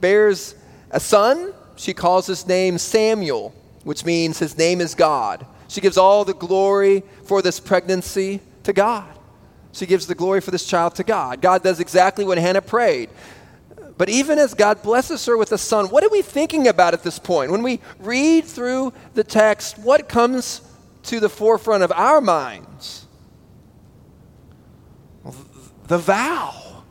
bears 0.00 0.54
a 0.92 1.00
son. 1.00 1.52
She 1.74 1.92
calls 1.92 2.28
his 2.28 2.46
name 2.46 2.78
Samuel, 2.78 3.52
which 3.82 4.04
means 4.04 4.38
his 4.38 4.56
name 4.56 4.80
is 4.80 4.94
God. 4.94 5.44
She 5.66 5.80
gives 5.80 5.98
all 5.98 6.24
the 6.24 6.32
glory 6.32 7.02
for 7.24 7.42
this 7.42 7.58
pregnancy 7.58 8.38
to 8.62 8.72
God. 8.72 9.08
She 9.72 9.86
gives 9.86 10.06
the 10.06 10.14
glory 10.14 10.40
for 10.40 10.52
this 10.52 10.64
child 10.64 10.94
to 10.94 11.02
God. 11.02 11.40
God 11.40 11.64
does 11.64 11.80
exactly 11.80 12.24
what 12.24 12.38
Hannah 12.38 12.62
prayed. 12.62 13.10
But 14.00 14.08
even 14.08 14.38
as 14.38 14.54
God 14.54 14.82
blesses 14.82 15.26
her 15.26 15.36
with 15.36 15.52
a 15.52 15.58
son, 15.58 15.90
what 15.90 16.02
are 16.02 16.08
we 16.08 16.22
thinking 16.22 16.68
about 16.68 16.94
at 16.94 17.02
this 17.02 17.18
point? 17.18 17.52
When 17.52 17.62
we 17.62 17.80
read 17.98 18.46
through 18.46 18.94
the 19.12 19.22
text, 19.22 19.78
what 19.78 20.08
comes 20.08 20.62
to 21.02 21.20
the 21.20 21.28
forefront 21.28 21.82
of 21.82 21.92
our 21.92 22.22
minds? 22.22 23.06
The 25.86 25.98
vow. 25.98 26.82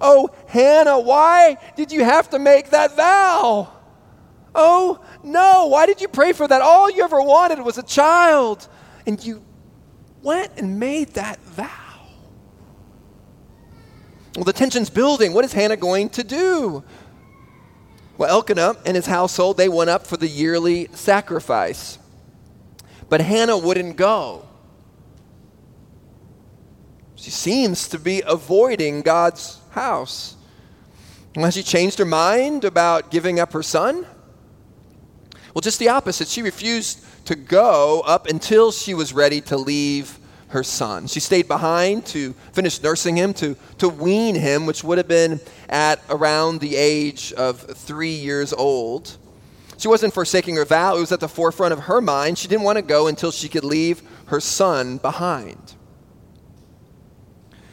Oh, 0.00 0.28
Hannah, 0.48 0.98
why 0.98 1.56
did 1.76 1.92
you 1.92 2.02
have 2.02 2.28
to 2.30 2.40
make 2.40 2.70
that 2.70 2.96
vow? 2.96 3.72
Oh, 4.56 4.98
no, 5.22 5.66
why 5.66 5.86
did 5.86 6.00
you 6.00 6.08
pray 6.08 6.32
for 6.32 6.48
that? 6.48 6.60
All 6.60 6.90
you 6.90 7.04
ever 7.04 7.22
wanted 7.22 7.60
was 7.60 7.78
a 7.78 7.84
child. 7.84 8.66
And 9.06 9.24
you 9.24 9.40
went 10.20 10.50
and 10.56 10.80
made 10.80 11.10
that 11.10 11.38
vow. 11.44 11.83
Well, 14.36 14.44
the 14.44 14.52
tension's 14.52 14.90
building. 14.90 15.32
What 15.32 15.44
is 15.44 15.52
Hannah 15.52 15.76
going 15.76 16.08
to 16.10 16.24
do? 16.24 16.82
Well, 18.18 18.30
Elkanah 18.30 18.76
and 18.84 18.96
his 18.96 19.06
household, 19.06 19.56
they 19.56 19.68
went 19.68 19.90
up 19.90 20.06
for 20.06 20.16
the 20.16 20.28
yearly 20.28 20.88
sacrifice. 20.92 21.98
But 23.08 23.20
Hannah 23.20 23.58
wouldn't 23.58 23.96
go. 23.96 24.46
She 27.16 27.30
seems 27.30 27.88
to 27.88 27.98
be 27.98 28.22
avoiding 28.26 29.02
God's 29.02 29.60
house. 29.70 30.36
Has 31.36 31.54
she 31.54 31.62
changed 31.62 31.98
her 31.98 32.04
mind 32.04 32.64
about 32.64 33.10
giving 33.10 33.40
up 33.40 33.52
her 33.52 33.62
son? 33.62 34.06
Well, 35.52 35.60
just 35.60 35.78
the 35.78 35.88
opposite. 35.88 36.28
She 36.28 36.42
refused 36.42 37.04
to 37.26 37.34
go 37.34 38.02
up 38.04 38.26
until 38.26 38.72
she 38.72 38.94
was 38.94 39.12
ready 39.12 39.40
to 39.42 39.56
leave 39.56 40.18
her 40.54 40.62
son. 40.62 41.08
She 41.08 41.18
stayed 41.18 41.48
behind 41.48 42.06
to 42.06 42.32
finish 42.52 42.80
nursing 42.80 43.16
him, 43.16 43.34
to, 43.34 43.56
to 43.78 43.88
wean 43.88 44.36
him, 44.36 44.66
which 44.66 44.84
would 44.84 44.98
have 44.98 45.08
been 45.08 45.40
at 45.68 46.00
around 46.08 46.60
the 46.60 46.76
age 46.76 47.32
of 47.32 47.60
three 47.60 48.14
years 48.14 48.52
old. 48.52 49.18
She 49.78 49.88
wasn't 49.88 50.14
forsaking 50.14 50.54
her 50.54 50.64
vow, 50.64 50.96
it 50.96 51.00
was 51.00 51.10
at 51.10 51.18
the 51.18 51.28
forefront 51.28 51.72
of 51.72 51.80
her 51.80 52.00
mind. 52.00 52.38
She 52.38 52.46
didn't 52.46 52.62
want 52.62 52.76
to 52.76 52.82
go 52.82 53.08
until 53.08 53.32
she 53.32 53.48
could 53.48 53.64
leave 53.64 54.00
her 54.26 54.38
son 54.38 54.98
behind. 54.98 55.74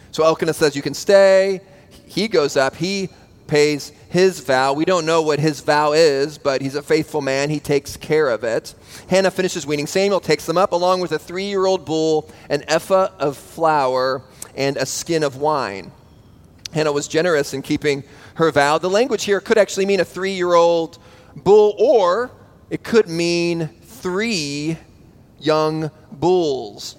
So 0.10 0.24
Elkanah 0.24 0.54
says, 0.54 0.76
You 0.76 0.82
can 0.82 0.96
stay. 0.96 1.62
He 2.08 2.28
goes 2.28 2.58
up, 2.58 2.76
he 2.76 3.10
pays 3.46 3.94
his 4.12 4.42
vow. 4.42 4.74
We 4.74 4.84
don't 4.84 5.06
know 5.06 5.22
what 5.22 5.40
his 5.40 5.62
vow 5.62 5.94
is, 5.94 6.38
but 6.38 6.62
he's 6.62 6.76
a 6.76 6.84
faithful 6.84 7.22
man. 7.22 7.50
He 7.50 7.62
takes 7.62 7.96
care 7.96 8.30
of 8.30 8.44
it. 8.44 8.76
Hannah 9.08 9.32
finishes 9.32 9.66
weaning. 9.66 9.88
Samuel 9.88 10.20
takes 10.20 10.46
them 10.46 10.58
up 10.58 10.74
along 10.74 11.00
with 11.00 11.14
a 11.14 11.18
three 11.18 11.46
year 11.46 11.66
old 11.66 11.86
bull, 11.86 12.30
an 12.50 12.66
ephah 12.68 13.08
of 13.20 13.38
flour, 13.38 14.22
and 14.54 14.76
a 14.76 14.86
skin 14.86 15.24
of 15.24 15.38
wine. 15.38 15.94
Hannah 16.74 16.92
was 16.92 17.08
generous 17.08 17.54
in 17.54 17.62
keeping 17.62 18.04
her 18.36 18.52
vow. 18.52 18.78
The 18.78 18.90
language 18.90 19.24
here 19.24 19.40
could 19.40 19.58
actually 19.58 19.86
mean 19.86 20.02
a 20.02 20.06
three 20.06 20.34
year 20.34 20.56
old 20.56 21.00
bull, 21.38 21.74
or 21.80 22.32
it 22.70 22.84
could 22.84 23.08
mean 23.08 23.70
three 23.82 24.78
young 25.40 25.90
bulls. 26.12 26.98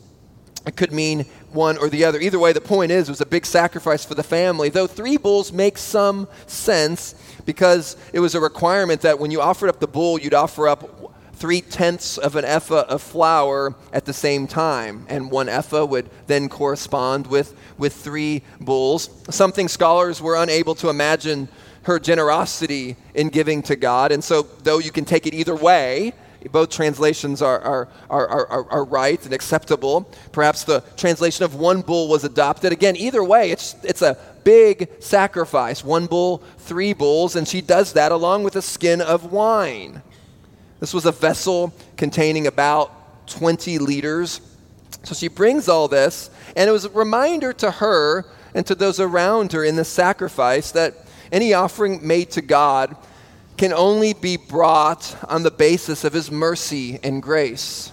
It 0.66 0.76
could 0.76 0.92
mean 0.92 1.26
one 1.54 1.78
or 1.78 1.88
the 1.88 2.04
other. 2.04 2.18
Either 2.20 2.38
way, 2.38 2.52
the 2.52 2.60
point 2.60 2.92
is, 2.92 3.08
it 3.08 3.12
was 3.12 3.20
a 3.20 3.26
big 3.26 3.46
sacrifice 3.46 4.04
for 4.04 4.14
the 4.14 4.22
family. 4.22 4.68
Though 4.68 4.86
three 4.86 5.16
bulls 5.16 5.52
makes 5.52 5.80
some 5.80 6.28
sense 6.46 7.14
because 7.44 7.96
it 8.12 8.20
was 8.20 8.34
a 8.34 8.40
requirement 8.40 9.02
that 9.02 9.18
when 9.18 9.30
you 9.30 9.40
offered 9.40 9.68
up 9.68 9.80
the 9.80 9.86
bull, 9.86 10.18
you'd 10.18 10.34
offer 10.34 10.68
up 10.68 11.12
three 11.34 11.60
tenths 11.60 12.18
of 12.18 12.36
an 12.36 12.44
ephah 12.44 12.84
of 12.88 13.02
flour 13.02 13.74
at 13.92 14.04
the 14.04 14.12
same 14.12 14.46
time. 14.46 15.04
And 15.08 15.30
one 15.30 15.48
ephah 15.48 15.84
would 15.84 16.08
then 16.28 16.48
correspond 16.48 17.26
with, 17.26 17.56
with 17.78 17.92
three 17.94 18.42
bulls. 18.60 19.10
Something 19.28 19.66
scholars 19.66 20.22
were 20.22 20.36
unable 20.36 20.76
to 20.76 20.88
imagine 20.88 21.48
her 21.82 21.98
generosity 21.98 22.96
in 23.14 23.28
giving 23.28 23.62
to 23.62 23.74
God. 23.74 24.12
And 24.12 24.22
so, 24.22 24.42
though 24.42 24.78
you 24.78 24.92
can 24.92 25.04
take 25.04 25.26
it 25.26 25.34
either 25.34 25.56
way, 25.56 26.12
both 26.50 26.70
translations 26.70 27.42
are, 27.42 27.60
are, 27.60 27.88
are, 28.10 28.28
are, 28.28 28.70
are 28.70 28.84
right 28.84 29.22
and 29.24 29.32
acceptable. 29.32 30.10
Perhaps 30.32 30.64
the 30.64 30.80
translation 30.96 31.44
of 31.44 31.54
one 31.54 31.82
bull 31.82 32.08
was 32.08 32.24
adopted. 32.24 32.72
Again, 32.72 32.96
either 32.96 33.22
way, 33.22 33.50
it's, 33.50 33.76
it's 33.84 34.02
a 34.02 34.16
big 34.44 34.88
sacrifice. 35.00 35.84
One 35.84 36.06
bull, 36.06 36.38
three 36.58 36.92
bulls, 36.92 37.36
and 37.36 37.46
she 37.46 37.60
does 37.60 37.92
that 37.92 38.12
along 38.12 38.44
with 38.44 38.56
a 38.56 38.62
skin 38.62 39.00
of 39.00 39.32
wine. 39.32 40.02
This 40.80 40.92
was 40.92 41.06
a 41.06 41.12
vessel 41.12 41.72
containing 41.96 42.46
about 42.46 43.28
20 43.28 43.78
liters. 43.78 44.40
So 45.04 45.14
she 45.14 45.28
brings 45.28 45.68
all 45.68 45.88
this, 45.88 46.30
and 46.56 46.68
it 46.68 46.72
was 46.72 46.84
a 46.84 46.90
reminder 46.90 47.52
to 47.54 47.70
her 47.70 48.24
and 48.54 48.66
to 48.66 48.74
those 48.74 49.00
around 49.00 49.52
her 49.52 49.64
in 49.64 49.76
the 49.76 49.84
sacrifice 49.84 50.72
that 50.72 50.94
any 51.30 51.54
offering 51.54 52.06
made 52.06 52.30
to 52.32 52.42
God 52.42 52.96
can 53.56 53.72
only 53.72 54.12
be 54.12 54.36
brought 54.36 55.16
on 55.28 55.42
the 55.42 55.50
basis 55.50 56.04
of 56.04 56.12
his 56.12 56.30
mercy 56.30 56.98
and 57.02 57.22
grace. 57.22 57.92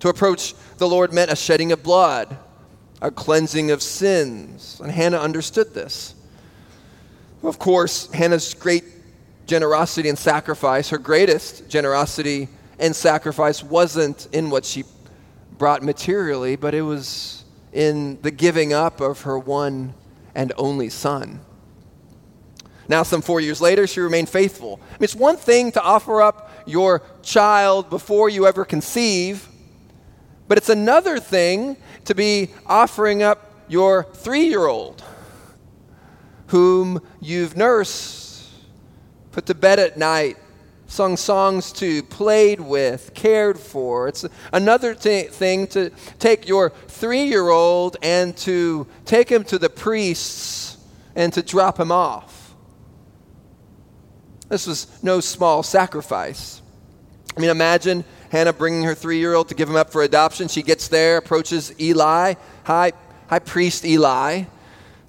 To 0.00 0.08
approach 0.08 0.54
the 0.78 0.88
Lord 0.88 1.12
meant 1.12 1.30
a 1.30 1.36
shedding 1.36 1.72
of 1.72 1.82
blood, 1.82 2.36
a 3.00 3.10
cleansing 3.10 3.70
of 3.70 3.82
sins. 3.82 4.80
And 4.82 4.90
Hannah 4.90 5.18
understood 5.18 5.74
this. 5.74 6.14
Of 7.42 7.58
course, 7.58 8.10
Hannah's 8.12 8.54
great 8.54 8.84
generosity 9.46 10.08
and 10.08 10.18
sacrifice, 10.18 10.90
her 10.90 10.98
greatest 10.98 11.68
generosity 11.68 12.48
and 12.78 12.94
sacrifice, 12.94 13.62
wasn't 13.62 14.28
in 14.32 14.50
what 14.50 14.64
she 14.64 14.84
brought 15.58 15.82
materially, 15.82 16.56
but 16.56 16.74
it 16.74 16.82
was 16.82 17.44
in 17.72 18.20
the 18.22 18.30
giving 18.30 18.72
up 18.72 19.00
of 19.00 19.22
her 19.22 19.38
one 19.38 19.94
and 20.34 20.52
only 20.56 20.88
son. 20.88 21.40
Now, 22.90 23.04
some 23.04 23.22
four 23.22 23.40
years 23.40 23.60
later, 23.60 23.86
she 23.86 24.00
remained 24.00 24.28
faithful. 24.28 24.80
I 24.82 24.94
mean, 24.94 25.04
it's 25.04 25.14
one 25.14 25.36
thing 25.36 25.70
to 25.72 25.80
offer 25.80 26.20
up 26.20 26.50
your 26.66 27.02
child 27.22 27.88
before 27.88 28.28
you 28.28 28.48
ever 28.48 28.64
conceive, 28.64 29.46
But 30.48 30.58
it's 30.58 30.68
another 30.68 31.20
thing 31.20 31.76
to 32.06 32.16
be 32.16 32.50
offering 32.66 33.22
up 33.22 33.48
your 33.68 34.02
three 34.12 34.48
year 34.48 34.66
old 34.66 35.04
whom 36.48 37.00
you've 37.20 37.56
nursed, 37.56 38.50
put 39.30 39.46
to 39.46 39.54
bed 39.54 39.78
at 39.78 39.96
night, 39.96 40.36
sung 40.88 41.16
songs 41.16 41.70
to, 41.74 42.02
played 42.02 42.58
with, 42.58 43.14
cared 43.14 43.56
for. 43.60 44.08
It's 44.08 44.24
another 44.52 44.96
t- 44.96 45.28
thing 45.30 45.68
to 45.68 45.90
take 46.18 46.48
your 46.48 46.70
three 46.88 47.22
year 47.22 47.50
old 47.50 47.98
and 48.02 48.36
to 48.38 48.88
take 49.04 49.28
him 49.28 49.44
to 49.44 49.60
the 49.60 49.70
priests 49.70 50.76
and 51.14 51.32
to 51.34 51.42
drop 51.42 51.78
him 51.78 51.92
off. 51.92 52.39
This 54.50 54.66
was 54.66 54.88
no 55.00 55.20
small 55.20 55.62
sacrifice. 55.62 56.60
I 57.36 57.40
mean, 57.40 57.50
imagine 57.50 58.04
Hannah 58.30 58.52
bringing 58.52 58.82
her 58.82 58.96
three 58.96 59.18
year 59.20 59.32
old 59.32 59.48
to 59.48 59.54
give 59.54 59.70
him 59.70 59.76
up 59.76 59.90
for 59.90 60.02
adoption. 60.02 60.48
She 60.48 60.62
gets 60.62 60.88
there, 60.88 61.18
approaches 61.18 61.72
Eli. 61.80 62.34
Hi, 62.64 62.92
hi, 63.28 63.38
priest 63.38 63.84
Eli. 63.84 64.42
Uh, 64.42 64.44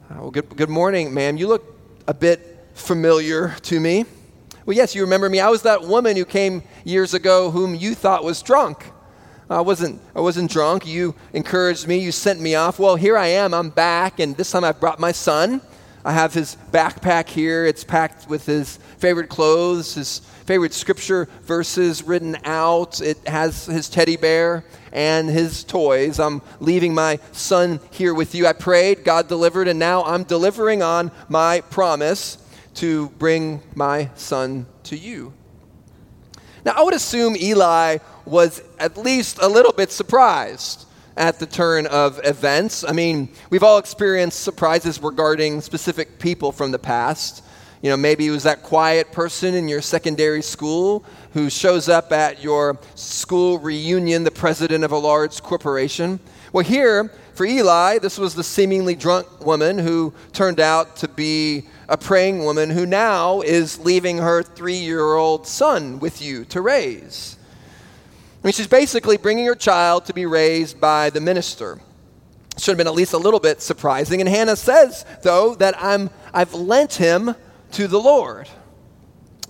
well, 0.09 0.31
good, 0.31 0.55
good 0.55 0.69
morning, 0.69 1.11
ma'am. 1.11 1.37
You 1.37 1.47
look 1.47 1.65
a 2.07 2.13
bit 2.13 2.69
familiar 2.75 3.55
to 3.63 3.79
me. 3.79 4.05
Well, 4.67 4.77
yes, 4.77 4.93
you 4.93 5.01
remember 5.01 5.27
me. 5.27 5.39
I 5.39 5.49
was 5.49 5.63
that 5.63 5.81
woman 5.81 6.15
who 6.15 6.25
came 6.25 6.61
years 6.83 7.15
ago 7.15 7.49
whom 7.49 7.73
you 7.73 7.95
thought 7.95 8.23
was 8.23 8.43
drunk. 8.43 8.85
I 9.49 9.61
wasn't, 9.61 9.99
I 10.15 10.21
wasn't 10.21 10.51
drunk. 10.51 10.85
You 10.85 11.15
encouraged 11.33 11.87
me. 11.87 11.97
You 11.97 12.11
sent 12.11 12.39
me 12.39 12.53
off. 12.53 12.77
Well, 12.77 12.95
here 12.95 13.17
I 13.17 13.27
am. 13.27 13.55
I'm 13.55 13.71
back, 13.71 14.19
and 14.19 14.37
this 14.37 14.51
time 14.51 14.63
I've 14.63 14.79
brought 14.79 14.99
my 14.99 15.11
son. 15.11 15.61
I 16.03 16.13
have 16.13 16.33
his 16.33 16.57
backpack 16.71 17.27
here. 17.27 17.65
It's 17.65 17.83
packed 17.83 18.27
with 18.27 18.45
his 18.45 18.77
favorite 18.97 19.29
clothes, 19.29 19.95
his 19.95 20.19
favorite 20.45 20.73
scripture 20.73 21.29
verses 21.43 22.03
written 22.03 22.37
out. 22.43 23.01
It 23.01 23.17
has 23.27 23.65
his 23.65 23.89
teddy 23.89 24.17
bear 24.17 24.63
and 24.91 25.29
his 25.29 25.63
toys. 25.63 26.19
I'm 26.19 26.41
leaving 26.59 26.93
my 26.93 27.19
son 27.31 27.79
here 27.91 28.13
with 28.13 28.35
you. 28.35 28.47
I 28.47 28.53
prayed, 28.53 29.03
God 29.03 29.27
delivered, 29.27 29.67
and 29.67 29.79
now 29.79 30.03
I'm 30.03 30.23
delivering 30.23 30.81
on 30.81 31.11
my 31.29 31.61
promise 31.61 32.37
to 32.75 33.09
bring 33.19 33.61
my 33.75 34.09
son 34.15 34.65
to 34.83 34.97
you. 34.97 35.33
Now, 36.65 36.73
I 36.77 36.83
would 36.83 36.93
assume 36.93 37.35
Eli 37.35 37.97
was 38.25 38.61
at 38.79 38.97
least 38.97 39.39
a 39.41 39.47
little 39.47 39.73
bit 39.73 39.91
surprised 39.91 40.85
at 41.17 41.39
the 41.39 41.45
turn 41.45 41.87
of 41.87 42.19
events. 42.23 42.83
I 42.83 42.91
mean, 42.91 43.29
we've 43.49 43.63
all 43.63 43.77
experienced 43.77 44.41
surprises 44.41 45.01
regarding 45.01 45.61
specific 45.61 46.19
people 46.19 46.51
from 46.51 46.71
the 46.71 46.79
past. 46.79 47.43
You 47.81 47.89
know, 47.89 47.97
maybe 47.97 48.27
it 48.27 48.31
was 48.31 48.43
that 48.43 48.61
quiet 48.61 49.11
person 49.11 49.55
in 49.55 49.67
your 49.67 49.81
secondary 49.81 50.43
school 50.43 51.03
who 51.33 51.49
shows 51.49 51.89
up 51.89 52.11
at 52.11 52.43
your 52.43 52.77
school 52.95 53.57
reunion, 53.57 54.23
the 54.23 54.31
president 54.31 54.83
of 54.83 54.91
a 54.91 54.97
large 54.97 55.41
corporation. 55.41 56.19
Well, 56.53 56.63
here, 56.63 57.11
for 57.33 57.45
Eli, 57.45 57.97
this 57.97 58.19
was 58.19 58.35
the 58.35 58.43
seemingly 58.43 58.93
drunk 58.93 59.43
woman 59.43 59.79
who 59.79 60.13
turned 60.31 60.59
out 60.59 60.95
to 60.97 61.07
be 61.07 61.63
a 61.89 61.97
praying 61.97 62.43
woman 62.43 62.69
who 62.69 62.85
now 62.85 63.41
is 63.41 63.79
leaving 63.79 64.17
her 64.19 64.43
three 64.43 64.77
year 64.77 65.15
old 65.15 65.47
son 65.47 65.99
with 65.99 66.21
you 66.21 66.45
to 66.45 66.61
raise. 66.61 67.37
I 68.43 68.47
mean, 68.47 68.53
she's 68.53 68.67
basically 68.67 69.17
bringing 69.17 69.45
her 69.45 69.55
child 69.55 70.05
to 70.05 70.13
be 70.13 70.25
raised 70.25 70.81
by 70.81 71.11
the 71.11 71.21
minister. 71.21 71.79
Should 72.57 72.71
have 72.71 72.77
been 72.77 72.87
at 72.87 72.95
least 72.95 73.13
a 73.13 73.17
little 73.17 73.39
bit 73.39 73.61
surprising. 73.61 74.19
And 74.19 74.27
Hannah 74.27 74.55
says, 74.55 75.05
though, 75.21 75.53
that 75.55 75.75
I'm, 75.77 76.09
I've 76.33 76.53
lent 76.53 76.95
him 76.95 77.35
to 77.73 77.87
the 77.87 77.99
Lord. 77.99 78.49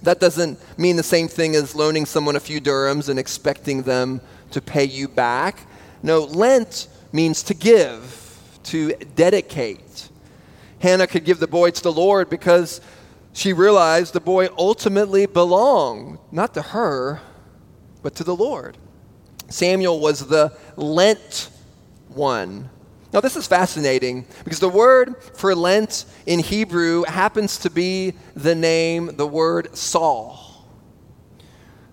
That 0.03 0.19
doesn't 0.19 0.59
mean 0.77 0.97
the 0.97 1.03
same 1.03 1.27
thing 1.27 1.55
as 1.55 1.73
loaning 1.73 2.05
someone 2.05 2.35
a 2.35 2.39
few 2.39 2.59
dirhams 2.59 3.07
and 3.07 3.17
expecting 3.17 3.83
them 3.83 4.19
to 4.51 4.61
pay 4.61 4.83
you 4.83 5.07
back. 5.07 5.67
No, 6.03 6.21
Lent 6.21 6.87
means 7.13 7.43
to 7.43 7.53
give, 7.53 8.39
to 8.63 8.93
dedicate. 9.15 10.09
Hannah 10.79 11.07
could 11.07 11.23
give 11.23 11.39
the 11.39 11.47
boy 11.47 11.71
to 11.71 11.83
the 11.83 11.91
Lord 11.91 12.29
because 12.29 12.81
she 13.33 13.53
realized 13.53 14.13
the 14.13 14.19
boy 14.19 14.49
ultimately 14.57 15.27
belonged 15.27 16.17
not 16.31 16.53
to 16.55 16.61
her, 16.61 17.21
but 18.01 18.15
to 18.15 18.23
the 18.23 18.35
Lord. 18.35 18.77
Samuel 19.51 19.99
was 19.99 20.27
the 20.27 20.53
Lent 20.75 21.49
one. 22.09 22.69
Now, 23.13 23.19
this 23.19 23.35
is 23.35 23.45
fascinating 23.45 24.25
because 24.43 24.59
the 24.59 24.69
word 24.69 25.21
for 25.35 25.53
Lent 25.53 26.05
in 26.25 26.39
Hebrew 26.39 27.03
happens 27.03 27.57
to 27.59 27.69
be 27.69 28.13
the 28.35 28.55
name, 28.55 29.17
the 29.17 29.27
word 29.27 29.75
Saul. 29.75 30.65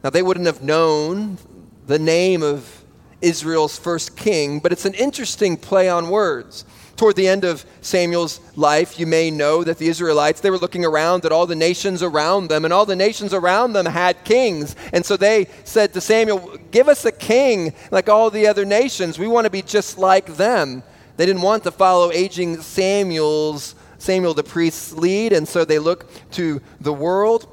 Now, 0.05 0.11
they 0.11 0.23
wouldn't 0.23 0.47
have 0.47 0.63
known 0.63 1.39
the 1.87 1.99
name 1.99 2.43
of 2.43 2.85
Israel's 3.21 3.77
first 3.77 4.17
king, 4.17 4.61
but 4.61 4.71
it's 4.71 4.85
an 4.85 4.95
interesting 4.95 5.57
play 5.57 5.89
on 5.89 6.09
words. 6.09 6.65
Toward 6.99 7.15
the 7.15 7.29
end 7.29 7.45
of 7.45 7.65
Samuel's 7.81 8.41
life, 8.57 8.99
you 8.99 9.07
may 9.07 9.31
know 9.31 9.63
that 9.63 9.79
the 9.79 9.87
Israelites, 9.87 10.41
they 10.41 10.51
were 10.51 10.59
looking 10.59 10.85
around 10.85 11.25
at 11.25 11.31
all 11.31 11.47
the 11.47 11.55
nations 11.55 12.03
around 12.03 12.49
them, 12.49 12.65
and 12.65 12.75
all 12.75 12.85
the 12.85 12.97
nations 12.97 13.33
around 13.33 13.73
them 13.73 13.87
had 13.87 14.25
kings. 14.25 14.75
And 14.93 15.07
so 15.07 15.17
they 15.17 15.47
said 15.63 15.93
to 15.95 16.01
Samuel, 16.01 16.59
Give 16.73 16.89
us 16.89 17.05
a 17.05 17.13
king 17.13 17.73
like 17.93 18.09
all 18.09 18.31
the 18.31 18.49
other 18.49 18.65
nations. 18.65 19.17
We 19.17 19.29
want 19.29 19.45
to 19.45 19.51
be 19.51 19.63
just 19.63 19.97
like 19.97 20.27
them. 20.27 20.83
They 21.17 21.25
didn't 21.25 21.43
want 21.43 21.63
to 21.63 21.71
follow 21.71 22.11
aging 22.11 22.63
Samuel's 22.63 23.77
Samuel 23.99 24.35
the 24.35 24.43
priest's 24.43 24.93
lead, 24.93 25.33
and 25.33 25.47
so 25.47 25.65
they 25.65 25.79
look 25.79 26.11
to 26.33 26.61
the 26.81 26.93
world. 26.93 27.47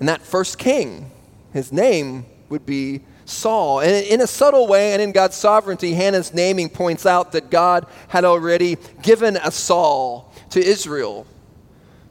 And 0.00 0.08
that 0.08 0.22
first 0.22 0.58
king, 0.58 1.12
his 1.52 1.72
name 1.72 2.26
would 2.48 2.66
be 2.66 3.02
Saul. 3.24 3.80
And 3.80 4.06
in 4.06 4.20
a 4.20 4.26
subtle 4.26 4.66
way 4.66 4.92
and 4.92 5.02
in 5.02 5.12
God's 5.12 5.36
sovereignty, 5.36 5.94
Hannah's 5.94 6.34
naming 6.34 6.68
points 6.68 7.06
out 7.06 7.32
that 7.32 7.50
God 7.50 7.86
had 8.08 8.24
already 8.24 8.76
given 9.02 9.36
a 9.36 9.50
Saul 9.50 10.32
to 10.50 10.64
Israel 10.64 11.26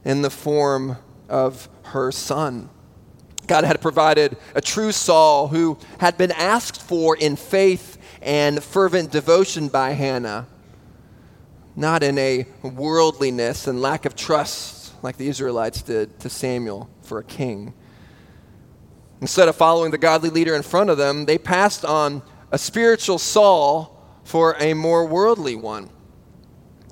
in 0.04 0.22
the 0.22 0.30
form 0.30 0.96
of 1.28 1.68
her 1.84 2.12
son. 2.12 2.68
God 3.46 3.64
had 3.64 3.80
provided 3.80 4.36
a 4.54 4.60
true 4.60 4.92
Saul 4.92 5.48
who 5.48 5.78
had 5.98 6.16
been 6.16 6.32
asked 6.32 6.80
for 6.80 7.16
in 7.16 7.36
faith 7.36 7.98
and 8.22 8.62
fervent 8.62 9.10
devotion 9.10 9.68
by 9.68 9.90
Hannah, 9.90 10.46
not 11.76 12.02
in 12.02 12.16
a 12.18 12.46
worldliness 12.62 13.66
and 13.66 13.82
lack 13.82 14.06
of 14.06 14.16
trust 14.16 14.94
like 15.02 15.18
the 15.18 15.28
Israelites 15.28 15.82
did 15.82 16.18
to 16.20 16.30
Samuel 16.30 16.88
for 17.02 17.18
a 17.18 17.24
king. 17.24 17.74
Instead 19.24 19.48
of 19.48 19.56
following 19.56 19.90
the 19.90 19.96
godly 19.96 20.28
leader 20.28 20.54
in 20.54 20.60
front 20.60 20.90
of 20.90 20.98
them, 20.98 21.24
they 21.24 21.38
passed 21.38 21.82
on 21.82 22.20
a 22.52 22.58
spiritual 22.58 23.16
Saul 23.16 23.98
for 24.22 24.54
a 24.60 24.74
more 24.74 25.06
worldly 25.06 25.56
one. 25.56 25.88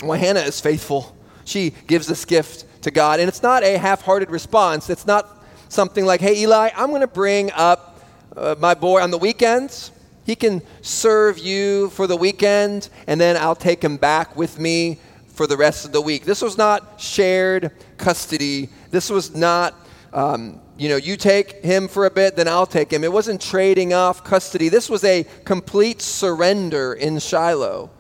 Well, 0.03 0.19
Hannah 0.19 0.41
is 0.41 0.59
faithful. 0.59 1.15
She 1.45 1.75
gives 1.87 2.07
this 2.07 2.25
gift 2.25 2.65
to 2.85 2.91
God, 2.91 3.21
and 3.21 3.29
it's 3.29 3.43
not 3.43 3.63
a 3.63 3.77
half 3.77 4.01
hearted 4.01 4.31
response. 4.31 4.89
It's 4.89 5.07
not 5.07 5.45
something 5.69 6.07
like, 6.07 6.23
hey, 6.23 6.41
Eli, 6.41 6.71
I'm 6.75 6.89
going 6.89 7.03
to 7.03 7.07
bring 7.07 7.53
up 7.53 8.03
uh, 8.35 8.55
my 8.59 8.73
boy 8.73 9.03
on 9.03 9.11
the 9.11 9.19
weekends. 9.19 9.93
He 10.25 10.35
can 10.35 10.63
serve 10.81 11.39
you 11.39 11.91
for 11.91 12.07
the 12.07 12.17
weekend, 12.17 12.89
and 13.07 13.21
then 13.21 13.37
I'll 13.37 13.55
take 13.55 13.85
him 13.85 13.99
back 13.99 14.37
with 14.37 14.59
me 14.59 14.99
for 15.35 15.47
the 15.47 15.59
rest 15.59 15.85
of 15.85 15.93
the 15.93 16.01
week. 16.01 16.25
This 16.25 16.41
was 16.41 16.57
not 16.57 16.99
shared 16.99 17.73
custody. 17.99 18.71
This 18.91 19.11
was 19.11 19.35
not 19.35 19.75
um, 20.15 20.63
you 20.79 20.89
know, 20.89 20.97
you 20.97 21.17
take 21.17 21.63
him 21.65 21.87
for 21.87 22.07
a 22.07 22.11
bit, 22.11 22.37
then 22.37 22.49
I'll 22.49 22.67
take 22.67 22.91
him. 22.91 23.05
It 23.05 23.13
wasn't 23.13 23.41
trading 23.41 23.93
off 23.93 24.25
custody. 24.25 24.69
This 24.69 24.89
was 24.89 25.05
a 25.05 25.25
complete 25.45 26.01
surrender 26.01 26.95
in 26.95 27.19
Shiloh. 27.19 27.91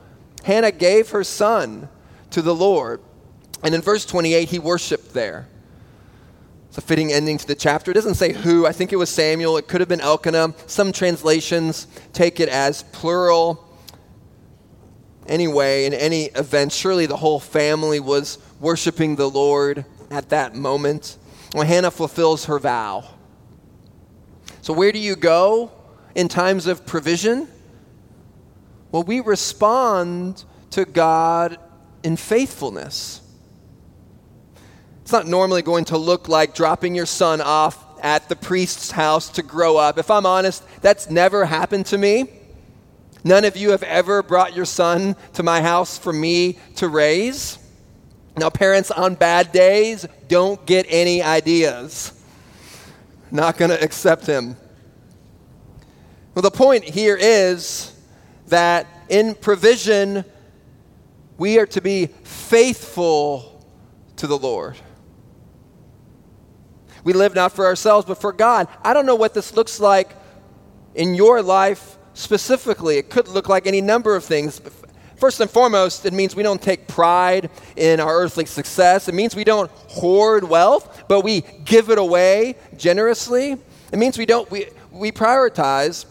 Hannah 0.45 0.73
gave 0.73 1.11
her 1.11 1.23
son 1.23 1.89
to 2.31 2.43
the 2.43 2.55
Lord. 2.55 3.01
And 3.63 3.75
in 3.75 3.81
verse 3.81 4.05
28, 4.05 4.49
he 4.49 4.59
worshiped 4.59 5.13
there. 5.13 5.47
It's 6.69 6.79
a 6.79 6.81
fitting 6.81 7.13
ending 7.13 7.37
to 7.37 7.47
the 7.47 7.55
chapter. 7.55 7.91
It 7.91 7.95
doesn't 7.95 8.15
say 8.15 8.33
who. 8.33 8.67
I 8.67 8.73
think 8.73 8.93
it 8.93 8.97
was 8.97 9.11
Samuel. 9.11 9.59
It 9.59 9.69
could 9.69 9.81
have 9.81 9.89
been 9.89 10.01
Elkanah. 10.01 10.55
Some 10.67 10.91
translations 10.91 11.87
take 12.15 12.41
it 12.41 12.49
as 12.49 12.83
plural. 12.85 13.69
Anyway, 15.27 15.85
in 15.85 15.93
any 15.93 16.25
event, 16.35 16.73
surely 16.73 17.05
the 17.05 17.19
whole 17.19 17.39
family 17.39 18.01
was 18.01 18.39
worshiping 18.59 19.17
the 19.17 19.29
Lord 19.29 19.85
at 20.11 20.31
that 20.31 20.57
moment. 20.57 21.19
Well, 21.55 21.67
Hannah 21.67 21.91
fulfills 21.91 22.47
her 22.47 22.59
vow. 22.59 23.05
So, 24.63 24.73
where 24.73 24.93
do 24.93 24.99
you 24.99 25.17
go 25.17 25.71
in 26.15 26.29
times 26.29 26.67
of 26.67 26.87
provision? 26.87 27.49
Well, 28.91 29.03
we 29.03 29.21
respond 29.21 30.45
to 30.71 30.85
God 30.85 31.59
in 32.03 32.17
faithfulness. 32.17 33.21
It's 35.03 35.13
not 35.13 35.27
normally 35.27 35.63
going 35.63 35.87
to 35.87 35.99
look 35.99 36.29
like 36.29 36.55
dropping 36.55 36.95
your 36.95 37.07
son 37.07 37.41
off 37.41 37.85
at 38.03 38.29
the 38.29 38.37
priest's 38.37 38.91
house 38.91 39.29
to 39.31 39.43
grow 39.43 39.77
up. 39.77 39.99
If 39.99 40.11
I'm 40.11 40.27
honest, 40.27 40.63
that's 40.81 41.11
never 41.11 41.45
happened 41.45 41.87
to 41.87 41.99
me. 41.99 42.27
None 43.25 43.45
of 43.45 43.57
you 43.57 43.71
have 43.71 43.83
ever 43.85 44.23
brought 44.23 44.57
your 44.57 44.65
son 44.65 45.17
to 45.35 45.43
my 45.43 45.61
house 45.61 45.97
for 45.99 46.13
me 46.13 46.59
to 46.77 46.89
raise. 46.89 47.59
Now, 48.37 48.49
parents, 48.51 48.91
on 48.91 49.15
bad 49.15 49.53
days, 49.53 50.07
don't 50.29 50.65
get 50.67 50.87
any 50.89 51.23
ideas. 51.23 52.13
Not 53.31 53.57
going 53.57 53.71
to 53.71 53.83
accept 53.83 54.27
him. 54.27 54.57
Well, 56.35 56.43
the 56.43 56.51
point 56.51 56.85
here 56.85 57.17
is 57.21 57.95
that 58.49 58.87
in 59.11 59.35
provision, 59.35 60.25
we 61.37 61.59
are 61.59 61.67
to 61.67 61.81
be 61.81 62.07
faithful 62.25 63.67
to 64.17 64.27
the 64.27 64.39
Lord. 64.39 64.77
We 67.05 67.13
live 67.13 67.35
not 67.35 67.53
for 67.53 67.67
ourselves, 67.67 68.07
but 68.07 68.21
for 68.21 68.33
God. 68.33 68.69
I 68.83 68.95
don't 68.95 69.07
know 69.07 69.15
what 69.15 69.35
this 69.35 69.55
looks 69.55 69.81
like 69.81 70.15
in 70.95 71.15
your 71.15 71.43
life 71.43 71.99
specifically. 72.15 72.97
It 72.97 73.11
could 73.11 73.29
look 73.29 73.49
like 73.49 73.67
any 73.67 73.81
number 73.81 74.15
of 74.15 74.25
things. 74.25 74.61
First 75.23 75.41
and 75.41 75.49
foremost, 75.49 76.05
it 76.05 76.13
means 76.13 76.35
we 76.35 76.43
don't 76.43 76.61
take 76.61 76.89
pride 76.89 77.49
in 77.77 78.01
our 78.01 78.13
earthly 78.13 78.45
success. 78.45 79.07
It 79.07 79.15
means 79.15 79.37
we 79.37 79.45
don't 79.45 79.71
hoard 79.71 80.43
wealth, 80.43 81.05
but 81.07 81.21
we 81.21 81.43
give 81.65 81.91
it 81.91 81.99
away 81.99 82.57
generously. 82.77 83.53
It 83.93 83.99
means 84.01 84.19
we 84.19 84.27
don't 84.27 84.51
we, 84.51 84.67
we 84.91 85.13
prioritize 85.13 86.07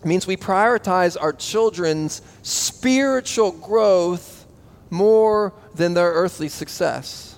it 0.00 0.04
means 0.04 0.26
we 0.26 0.36
prioritize 0.36 1.16
our 1.20 1.32
children's 1.32 2.20
spiritual 2.42 3.52
growth 3.52 4.44
more 4.90 5.52
than 5.76 5.94
their 5.94 6.10
earthly 6.10 6.48
success. 6.48 7.36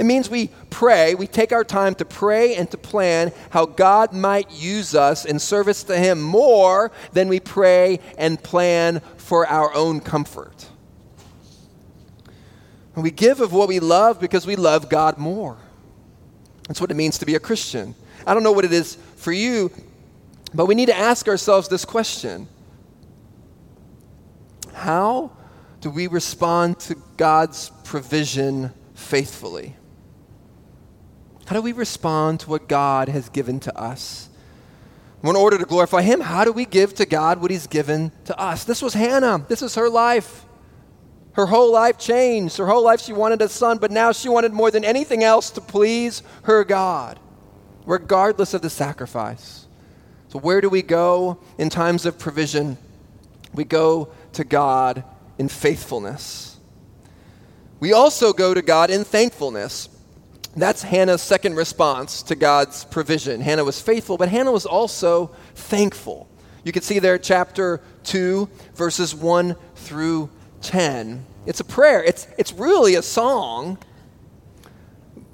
It 0.00 0.06
means 0.06 0.30
we 0.30 0.48
pray, 0.70 1.14
we 1.14 1.26
take 1.26 1.52
our 1.52 1.64
time 1.64 1.94
to 1.96 2.04
pray 2.04 2.54
and 2.54 2.70
to 2.70 2.78
plan 2.78 3.32
how 3.50 3.66
God 3.66 4.12
might 4.12 4.50
use 4.50 4.94
us 4.94 5.24
in 5.24 5.38
service 5.38 5.82
to 5.84 5.96
Him 5.96 6.20
more 6.20 6.90
than 7.12 7.28
we 7.28 7.40
pray 7.40 8.00
and 8.16 8.42
plan 8.42 9.00
for 9.16 9.46
our 9.46 9.74
own 9.74 10.00
comfort. 10.00 10.66
And 12.94 13.04
we 13.04 13.10
give 13.10 13.40
of 13.40 13.52
what 13.52 13.68
we 13.68 13.78
love 13.78 14.20
because 14.20 14.46
we 14.46 14.56
love 14.56 14.88
God 14.88 15.18
more. 15.18 15.56
That's 16.66 16.80
what 16.80 16.90
it 16.90 16.94
means 16.94 17.18
to 17.18 17.26
be 17.26 17.34
a 17.34 17.40
Christian. 17.40 17.94
I 18.26 18.34
don't 18.34 18.42
know 18.42 18.52
what 18.52 18.64
it 18.64 18.72
is 18.72 18.96
for 19.16 19.32
you, 19.32 19.70
but 20.52 20.66
we 20.66 20.74
need 20.74 20.86
to 20.86 20.96
ask 20.96 21.28
ourselves 21.28 21.68
this 21.68 21.84
question 21.84 22.48
How 24.72 25.30
do 25.80 25.90
we 25.90 26.08
respond 26.08 26.80
to 26.80 26.96
God's 27.16 27.70
provision 27.84 28.72
faithfully? 28.94 29.76
How 31.48 31.56
do 31.56 31.62
we 31.62 31.72
respond 31.72 32.40
to 32.40 32.50
what 32.50 32.68
God 32.68 33.08
has 33.08 33.30
given 33.30 33.58
to 33.60 33.74
us? 33.74 34.28
In 35.24 35.34
order 35.34 35.56
to 35.56 35.64
glorify 35.64 36.02
Him, 36.02 36.20
how 36.20 36.44
do 36.44 36.52
we 36.52 36.66
give 36.66 36.94
to 36.96 37.06
God 37.06 37.40
what 37.40 37.50
He's 37.50 37.66
given 37.66 38.12
to 38.26 38.38
us? 38.38 38.64
This 38.64 38.82
was 38.82 38.92
Hannah. 38.92 39.46
This 39.48 39.62
is 39.62 39.74
her 39.74 39.88
life. 39.88 40.44
Her 41.32 41.46
whole 41.46 41.72
life 41.72 41.96
changed. 41.96 42.58
Her 42.58 42.66
whole 42.66 42.84
life 42.84 43.00
she 43.00 43.14
wanted 43.14 43.40
a 43.40 43.48
son, 43.48 43.78
but 43.78 43.90
now 43.90 44.12
she 44.12 44.28
wanted 44.28 44.52
more 44.52 44.70
than 44.70 44.84
anything 44.84 45.24
else 45.24 45.50
to 45.52 45.62
please 45.62 46.22
her 46.42 46.64
God, 46.64 47.18
regardless 47.86 48.52
of 48.52 48.60
the 48.60 48.68
sacrifice. 48.68 49.66
So, 50.28 50.38
where 50.38 50.60
do 50.60 50.68
we 50.68 50.82
go 50.82 51.38
in 51.56 51.70
times 51.70 52.04
of 52.04 52.18
provision? 52.18 52.76
We 53.54 53.64
go 53.64 54.10
to 54.34 54.44
God 54.44 55.02
in 55.38 55.48
faithfulness. 55.48 56.58
We 57.80 57.94
also 57.94 58.34
go 58.34 58.52
to 58.52 58.60
God 58.60 58.90
in 58.90 59.02
thankfulness. 59.02 59.88
That's 60.56 60.82
Hannah's 60.82 61.22
second 61.22 61.54
response 61.56 62.22
to 62.24 62.34
God's 62.34 62.84
provision. 62.84 63.40
Hannah 63.40 63.64
was 63.64 63.80
faithful, 63.80 64.16
but 64.16 64.28
Hannah 64.28 64.52
was 64.52 64.66
also 64.66 65.30
thankful. 65.54 66.28
You 66.64 66.72
can 66.72 66.82
see 66.82 66.98
there, 66.98 67.18
chapter 67.18 67.80
2, 68.04 68.48
verses 68.74 69.14
1 69.14 69.56
through 69.76 70.30
10. 70.62 71.24
It's 71.46 71.60
a 71.60 71.64
prayer, 71.64 72.02
it's, 72.02 72.26
it's 72.36 72.52
really 72.52 72.96
a 72.96 73.02
song 73.02 73.78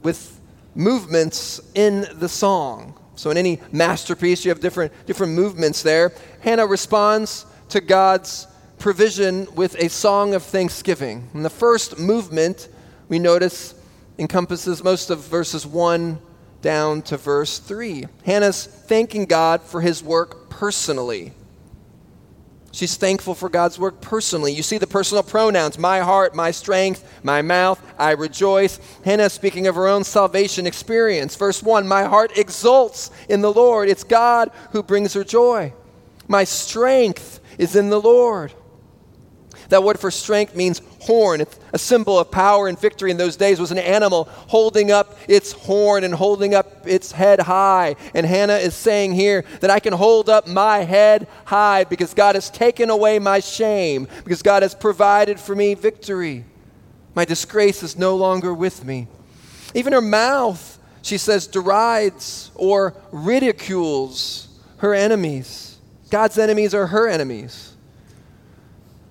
with 0.03 0.41
movements 0.75 1.61
in 1.75 2.07
the 2.15 2.29
song. 2.29 2.99
So, 3.17 3.31
in 3.31 3.37
any 3.37 3.61
masterpiece, 3.73 4.45
you 4.45 4.51
have 4.51 4.61
different, 4.61 4.93
different 5.07 5.33
movements 5.33 5.83
there. 5.83 6.13
Hannah 6.41 6.67
responds 6.67 7.47
to 7.69 7.81
God's 7.81 8.47
provision 8.79 9.47
with 9.55 9.77
a 9.77 9.89
song 9.89 10.35
of 10.35 10.43
thanksgiving. 10.43 11.31
In 11.33 11.43
the 11.43 11.51
first 11.51 11.99
movement, 11.99 12.69
we 13.09 13.19
notice 13.19 13.75
encompasses 14.19 14.83
most 14.83 15.11
of 15.11 15.21
verses 15.21 15.67
1 15.67 16.19
down 16.63 17.03
to 17.03 17.17
verse 17.17 17.59
3. 17.59 18.07
Hannah's 18.25 18.65
thanking 18.67 19.27
God 19.27 19.63
for 19.63 19.81
his 19.81 20.03
work 20.03 20.49
personally. 20.49 21.33
She's 22.75 22.97
thankful 22.97 23.37
for 23.37 23.49
God's 23.49 23.79
work 23.79 24.01
personally. 24.01 24.53
You 24.53 24.65
see 24.65 24.79
the 24.79 24.87
personal 24.87 25.23
pronouns 25.23 25.79
my 25.79 26.01
heart, 26.01 26.35
my 26.35 26.51
strength, 26.51 27.21
my 27.23 27.41
mouth, 27.41 27.81
I 27.97 28.13
rejoice. 28.13 28.81
Hannah 29.05 29.31
speaking 29.31 29.69
of 29.69 29.77
her 29.77 29.87
own 29.87 30.03
salvation 30.03 30.67
experience. 30.67 31.37
Verse 31.37 31.63
1 31.63 31.87
My 31.87 32.03
heart 32.03 32.37
exults 32.37 33.13
in 33.29 33.43
the 33.43 33.53
Lord. 33.53 33.89
It's 33.89 34.03
God 34.03 34.51
who 34.73 34.83
brings 34.83 35.13
her 35.13 35.23
joy. 35.23 35.73
My 36.27 36.43
strength 36.43 37.41
is 37.59 37.77
in 37.77 37.91
the 37.91 38.01
Lord. 38.01 38.53
That 39.69 39.85
word 39.85 40.01
for 40.01 40.11
strength 40.11 40.57
means 40.57 40.83
horn. 41.05 41.45
A 41.73 41.79
symbol 41.79 42.19
of 42.19 42.31
power 42.31 42.69
and 42.69 42.79
victory 42.79 43.11
in 43.11 43.17
those 43.17 43.37
days 43.37 43.61
was 43.61 43.71
an 43.71 43.79
animal 43.79 44.25
holding 44.49 44.91
up 44.91 45.17
its 45.29 45.53
horn 45.53 46.05
and 46.05 46.15
holding 46.15 46.55
up 46.55 46.87
its 46.87 47.13
head 47.13 47.41
high. 47.41 47.97
And 48.15 48.27
Hannah 48.27 48.57
is 48.57 48.75
saying 48.75 49.15
here 49.15 49.45
that 49.61 49.71
I 49.71 49.81
can 49.81 49.93
hold 49.93 50.29
up 50.29 50.47
my 50.47 50.79
head 50.79 51.27
high 51.45 51.85
because 51.85 52.15
God 52.15 52.35
has 52.35 52.51
taken 52.51 52.91
away 52.91 53.19
my 53.19 53.41
shame, 53.41 54.09
because 54.25 54.43
God 54.43 54.63
has 54.63 54.75
provided 54.75 55.39
for 55.39 55.55
me 55.55 55.75
victory. 55.75 56.45
My 57.15 57.25
disgrace 57.25 57.83
is 57.83 57.97
no 57.97 58.17
longer 58.17 58.53
with 58.53 58.85
me. 58.85 59.07
Even 59.75 59.93
her 59.93 60.01
mouth, 60.01 60.79
she 61.03 61.19
says, 61.19 61.47
derides 61.47 62.51
or 62.55 62.95
ridicules 63.13 64.49
her 64.79 64.95
enemies. 64.95 65.79
God's 66.11 66.39
enemies 66.39 66.75
are 66.75 66.89
her 66.89 67.09
enemies. 67.09 67.74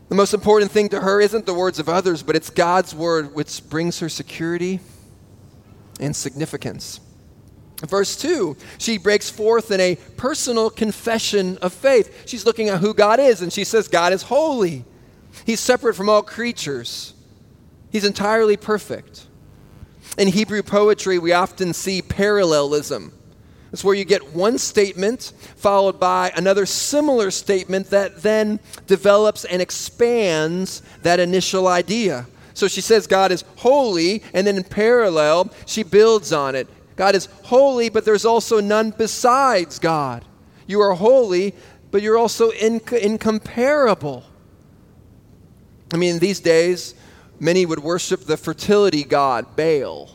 The 0.10 0.16
most 0.16 0.34
important 0.34 0.72
thing 0.72 0.90
to 0.90 1.02
her 1.02 1.22
isn't 1.22 1.46
the 1.46 1.54
words 1.54 1.80
of 1.80 1.90
others, 1.90 2.24
but 2.24 2.36
it's 2.36 2.50
God's 2.50 2.94
word 2.94 3.34
which 3.34 3.68
brings 3.70 4.00
her 4.00 4.10
security 4.10 4.80
and 6.00 6.16
significance. 6.16 7.00
Verse 7.82 8.16
2, 8.16 8.56
she 8.78 8.98
breaks 8.98 9.30
forth 9.30 9.70
in 9.72 9.80
a 9.80 9.96
personal 10.16 10.70
confession 10.70 11.58
of 11.58 11.74
faith. 11.74 12.24
She's 12.28 12.46
looking 12.46 12.70
at 12.70 12.80
who 12.80 12.94
God 12.94 13.20
is, 13.20 13.42
and 13.42 13.52
she 13.52 13.64
says, 13.66 13.88
God 13.88 14.14
is 14.14 14.24
holy. 14.24 14.86
He's 15.46 15.60
separate 15.60 15.96
from 15.96 16.10
all 16.10 16.24
creatures, 16.24 17.14
He's 17.92 18.06
entirely 18.06 18.58
perfect. 18.58 19.28
In 20.18 20.28
Hebrew 20.28 20.64
poetry, 20.64 21.18
we 21.20 21.32
often 21.32 21.74
see 21.74 22.02
parallelism. 22.02 23.14
It's 23.74 23.84
where 23.84 23.96
you 23.96 24.06
get 24.06 24.36
one 24.36 24.60
statement 24.60 25.34
followed 25.56 26.00
by 26.00 26.32
another 26.36 26.68
similar 26.68 27.32
statement 27.32 27.90
that 27.90 28.22
then 28.22 28.60
develops 28.86 29.46
and 29.46 29.64
expands 29.64 30.84
that 31.02 31.20
initial 31.20 31.68
idea. 31.68 32.28
So 32.54 32.68
she 32.68 32.82
says 32.82 33.08
God 33.08 33.32
is 33.32 33.44
holy, 33.56 34.22
and 34.32 34.46
then 34.46 34.58
in 34.58 34.64
parallel, 34.64 35.52
she 35.66 35.82
builds 35.82 36.32
on 36.32 36.54
it. 36.54 36.68
God 36.96 37.16
is 37.16 37.28
holy, 37.46 37.90
but 37.90 38.06
there's 38.06 38.26
also 38.26 38.60
none 38.62 38.92
besides 38.92 39.80
God. 39.80 40.24
You 40.68 40.80
are 40.82 40.94
holy, 40.94 41.56
but 41.90 42.04
you're 42.04 42.18
also 42.18 42.52
inc- 42.52 42.94
incomparable. 42.94 44.24
I 45.92 45.98
mean, 45.98 46.20
these 46.20 46.40
days, 46.40 46.94
many 47.40 47.66
would 47.66 47.80
worship 47.80 48.26
the 48.26 48.38
fertility 48.38 49.04
god, 49.04 49.56
Baal. 49.56 50.12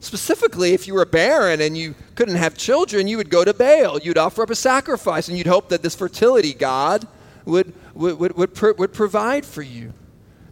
Specifically, 0.00 0.72
if 0.72 0.88
you 0.88 0.94
were 0.94 1.04
barren 1.04 1.60
and 1.60 1.76
you 1.76 1.94
couldn't 2.20 2.36
have 2.36 2.54
children, 2.54 3.08
you 3.08 3.16
would 3.16 3.30
go 3.30 3.46
to 3.46 3.54
Baal. 3.54 3.98
You'd 3.98 4.18
offer 4.18 4.42
up 4.42 4.50
a 4.50 4.54
sacrifice 4.54 5.28
and 5.28 5.38
you'd 5.38 5.46
hope 5.46 5.70
that 5.70 5.80
this 5.80 5.94
fertility 5.94 6.52
god 6.52 7.08
would, 7.46 7.72
would, 7.94 8.18
would, 8.18 8.36
would, 8.36 8.78
would 8.78 8.92
provide 8.92 9.46
for 9.46 9.62
you. 9.62 9.94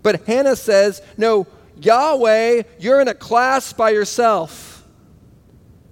But 0.02 0.24
Hannah 0.26 0.57
says, 0.57 1.02
No, 1.18 1.46
Yahweh, 1.76 2.62
you're 2.78 3.02
in 3.02 3.09
a 3.09 3.12
class 3.12 3.74
by 3.74 3.90
yourself. 3.90 4.83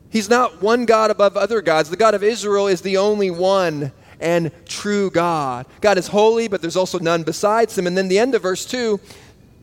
He's 0.09 0.31
not 0.31 0.63
one 0.63 0.87
God 0.87 1.11
above 1.11 1.37
other 1.37 1.61
gods. 1.61 1.91
The 1.91 1.99
God 1.99 2.15
of 2.15 2.23
Israel 2.23 2.69
is 2.69 2.81
the 2.81 2.97
only 2.97 3.31
one 3.31 3.93
and 4.19 4.53
true 4.65 5.11
God. 5.11 5.67
God 5.83 5.99
is 5.99 6.07
holy, 6.07 6.49
but 6.49 6.63
there's 6.63 6.77
also 6.77 6.99
none 6.99 7.23
besides 7.23 7.77
him. 7.77 7.87
And 7.87 7.99
then 7.99 8.09
the 8.09 8.19
end 8.19 8.35
of 8.35 8.41
verse 8.41 8.65
2 8.65 8.99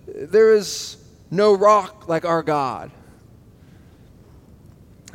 there 0.05 0.53
is 0.53 0.95
no 1.31 1.55
rock 1.55 2.07
like 2.07 2.23
our 2.23 2.43
God. 2.43 2.91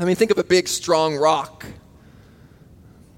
I 0.00 0.04
mean, 0.04 0.14
think 0.14 0.30
of 0.30 0.38
a 0.38 0.44
big, 0.44 0.68
strong 0.68 1.16
rock. 1.16 1.66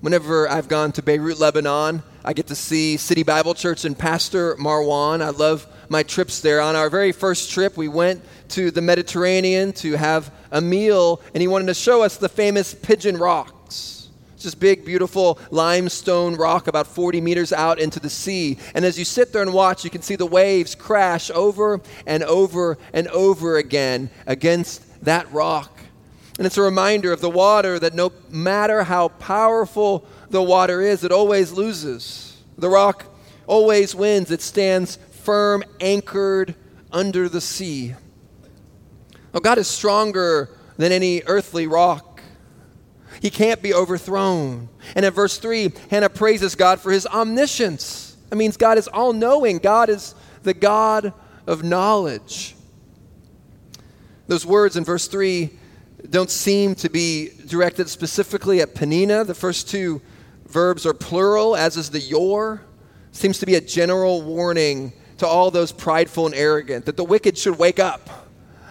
Whenever 0.01 0.49
I've 0.49 0.67
gone 0.67 0.93
to 0.93 1.03
Beirut, 1.03 1.39
Lebanon, 1.39 2.03
I 2.25 2.33
get 2.33 2.47
to 2.47 2.55
see 2.55 2.97
City 2.97 3.23
Bible 3.23 3.53
Church 3.53 3.85
and 3.85 3.99
Pastor 3.99 4.57
Marwan. 4.57 5.21
I 5.21 5.29
love 5.29 5.67
my 5.91 6.03
trips 6.03 6.41
there. 6.41 6.59
On 6.63 6.77
our 6.77 6.89
very 6.89 7.13
first 7.13 7.51
trip, 7.51 7.77
we 7.77 7.89
went 7.89 8.25
to 8.51 8.71
the 8.71 8.81
Mediterranean 8.81 9.75
to 9.75 9.93
have 9.99 10.33
a 10.51 10.63
meal, 10.63 11.21
and 11.35 11.43
he 11.43 11.49
wanted 11.49 11.67
to 11.67 11.75
show 11.75 12.01
us 12.01 12.17
the 12.17 12.31
famous 12.31 12.73
Pigeon 12.73 13.19
Rocks. 13.19 14.09
It's 14.37 14.45
this 14.45 14.55
big, 14.55 14.87
beautiful 14.87 15.39
limestone 15.51 16.35
rock 16.35 16.67
about 16.67 16.87
40 16.87 17.21
meters 17.21 17.53
out 17.53 17.79
into 17.79 18.01
the 18.01 18.09
sea. 18.09 18.57
And 18.75 18.87
as 18.87 18.99
you 18.99 19.05
sit 19.05 19.35
there 19.35 19.43
and 19.43 19.53
watch, 19.53 19.85
you 19.85 19.91
can 19.91 20.01
see 20.01 20.17
the 20.17 20.25
waves 20.25 20.75
crash 20.75 21.31
over 21.31 21.83
and 22.07 22.23
over 22.23 22.79
and 22.95 23.07
over 23.09 23.59
again 23.59 24.09
against 24.27 25.05
that 25.05 25.31
rock. 25.31 25.80
And 26.41 26.47
it's 26.47 26.57
a 26.57 26.63
reminder 26.63 27.13
of 27.13 27.21
the 27.21 27.29
water 27.29 27.79
that 27.79 27.93
no 27.93 28.13
matter 28.31 28.83
how 28.85 29.09
powerful 29.09 30.07
the 30.31 30.43
water 30.43 30.81
is, 30.81 31.05
it 31.05 31.13
always 31.13 31.53
loses. 31.53 32.43
The 32.57 32.71
rock 32.71 33.05
always 33.47 33.95
wins, 33.95 34.31
it 34.31 34.41
stands 34.41 34.97
firm, 34.97 35.63
anchored 35.83 36.55
under 36.91 37.29
the 37.29 37.43
sea. 37.43 37.95
Oh, 39.35 39.41
God 39.41 39.59
is 39.59 39.69
stronger 39.69 40.49
than 40.79 40.93
any 40.93 41.23
earthly 41.27 41.67
rock. 41.67 42.23
He 43.21 43.29
can't 43.29 43.61
be 43.61 43.75
overthrown. 43.75 44.71
And 44.97 45.05
in 45.05 45.13
verse 45.13 45.37
3, 45.37 45.75
Hannah 45.91 46.09
praises 46.09 46.55
God 46.55 46.81
for 46.81 46.91
his 46.91 47.07
omniscience. 47.07 48.17
That 48.31 48.37
means 48.37 48.57
God 48.57 48.79
is 48.79 48.89
all 48.89 49.13
knowing, 49.13 49.59
God 49.59 49.91
is 49.91 50.15
the 50.43 50.55
God 50.55 51.13
of 51.47 51.63
knowledge. 51.63 52.57
Those 54.27 54.47
words 54.47 54.79
in 54.79 54.85
verse 54.85 55.07
3 55.07 55.59
don't 56.09 56.31
seem 56.31 56.75
to 56.77 56.89
be 56.89 57.31
directed 57.47 57.89
specifically 57.89 58.61
at 58.61 58.75
Peninnah. 58.75 59.25
The 59.25 59.35
first 59.35 59.69
two 59.69 60.01
verbs 60.47 60.87
are 60.87 60.95
plural, 60.95 61.57
as 61.57 61.77
is 61.77 61.91
the 61.91 62.01
your. 62.01 62.63
Seems 63.13 63.39
to 63.41 63.47
be 63.47 63.57
a 63.57 63.61
general 63.61 64.23
warning 64.23 64.93
to 65.19 65.27
all 65.27 65.51
those 65.51 65.73
prideful 65.73 66.27
and 66.27 66.35
arrogant 66.35 66.87
that 66.87 66.97
the 66.97 67.05
wicked 67.05 67.37
should 67.37 67.59
wake 67.59 67.79
up. 67.79 68.29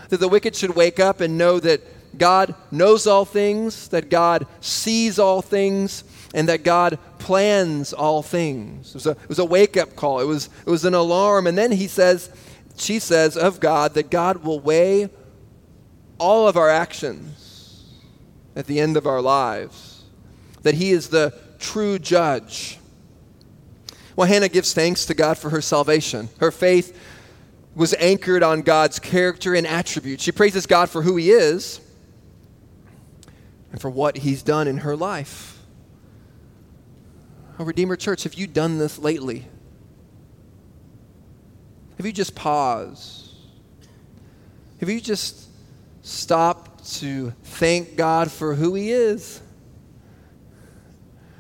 That 0.10 0.20
the 0.20 0.28
wicked 0.28 0.56
should 0.56 0.76
wake 0.76 1.00
up 1.00 1.22
and 1.22 1.38
know 1.38 1.60
that 1.60 1.82
God 2.18 2.56
knows 2.72 3.06
all 3.06 3.26
things, 3.26 3.90
that 3.90 4.10
God 4.10 4.48
sees 4.62 5.20
all 5.20 5.42
things, 5.42 6.04
and 6.34 6.50
that 6.50 6.64
God 6.64 6.98
plans 7.20 7.94
all 7.94 8.24
things. 8.24 8.90
It 8.90 8.94
was 8.96 9.08
a, 9.08 9.12
it 9.12 9.30
was 9.30 9.40
a 9.40 9.46
wake 9.46 9.78
up 9.78 9.96
call, 9.96 10.20
it 10.20 10.26
was, 10.26 10.50
it 10.66 10.70
was 10.70 10.86
an 10.86 10.94
alarm. 10.96 11.46
And 11.48 11.58
then 11.58 11.72
he 11.72 11.88
says, 11.88 12.32
she 12.78 13.00
says 13.00 13.38
of 13.38 13.60
God 13.60 13.94
that 13.94 14.10
God 14.10 14.44
will 14.44 14.60
weigh 14.60 15.10
all 16.20 16.48
of 16.48 16.58
our 16.58 16.70
actions 16.70 17.86
at 18.56 18.68
the 18.68 18.80
end 18.80 18.98
of 18.98 19.08
our 19.08 19.22
lives, 19.22 20.04
that 20.64 20.76
he 20.76 20.92
is 20.92 21.10
the 21.10 21.34
true 21.60 22.00
judge. 22.00 22.78
Well, 24.16 24.28
Hannah 24.28 24.50
gives 24.50 24.74
thanks 24.74 25.06
to 25.06 25.14
God 25.14 25.38
for 25.38 25.50
her 25.50 25.62
salvation. 25.62 26.30
Her 26.40 26.52
faith 26.52 26.98
was 27.76 27.94
anchored 27.94 28.44
on 28.44 28.62
God's 28.62 29.00
character 29.00 29.56
and 29.56 29.66
attributes. 29.66 30.24
She 30.24 30.32
praises 30.32 30.66
God 30.66 30.90
for 30.90 31.02
who 31.02 31.16
He 31.16 31.32
is 31.32 31.80
and 33.72 33.80
for 33.80 33.90
what 33.90 34.18
He's 34.18 34.44
done 34.44 34.68
in 34.68 34.80
her 34.80 34.96
life. 34.96 35.60
Oh, 37.58 37.64
Redeemer 37.64 37.96
Church, 37.96 38.24
have 38.24 38.34
you 38.34 38.48
done 38.48 38.78
this 38.78 39.00
lately? 39.00 39.46
Have 41.98 42.06
you 42.06 42.14
just 42.14 42.36
paused? 42.36 43.34
Have 44.80 44.90
you 44.90 45.02
just 45.02 45.49
stopped 46.02 47.00
to 47.00 47.32
thank 47.44 47.96
God 47.96 48.32
for 48.32 48.56
who 48.56 48.76
He 48.76 48.92
is? 48.92 49.42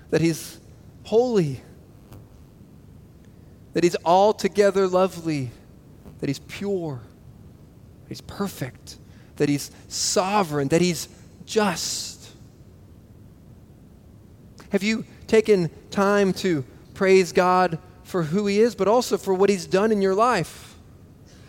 That 0.09 0.21
He's 0.21 0.59
holy 1.03 1.61
that 3.73 3.83
He's 3.83 3.95
altogether 4.03 4.87
lovely, 4.87 5.51
that 6.19 6.27
He's 6.27 6.39
pure, 6.39 7.01
that 8.03 8.09
He's 8.09 8.21
perfect, 8.21 8.97
that 9.37 9.49
He's 9.49 9.71
sovereign, 9.87 10.67
that 10.69 10.81
He's 10.81 11.07
just. 11.45 12.31
Have 14.71 14.83
you 14.83 15.05
taken 15.27 15.69
time 15.91 16.33
to 16.33 16.63
praise 16.93 17.31
God 17.31 17.79
for 18.03 18.23
who 18.23 18.47
He 18.47 18.59
is, 18.59 18.75
but 18.75 18.87
also 18.87 19.17
for 19.17 19.33
what 19.33 19.49
He's 19.49 19.65
done 19.65 19.91
in 19.91 20.01
your 20.01 20.15
life? 20.15 20.75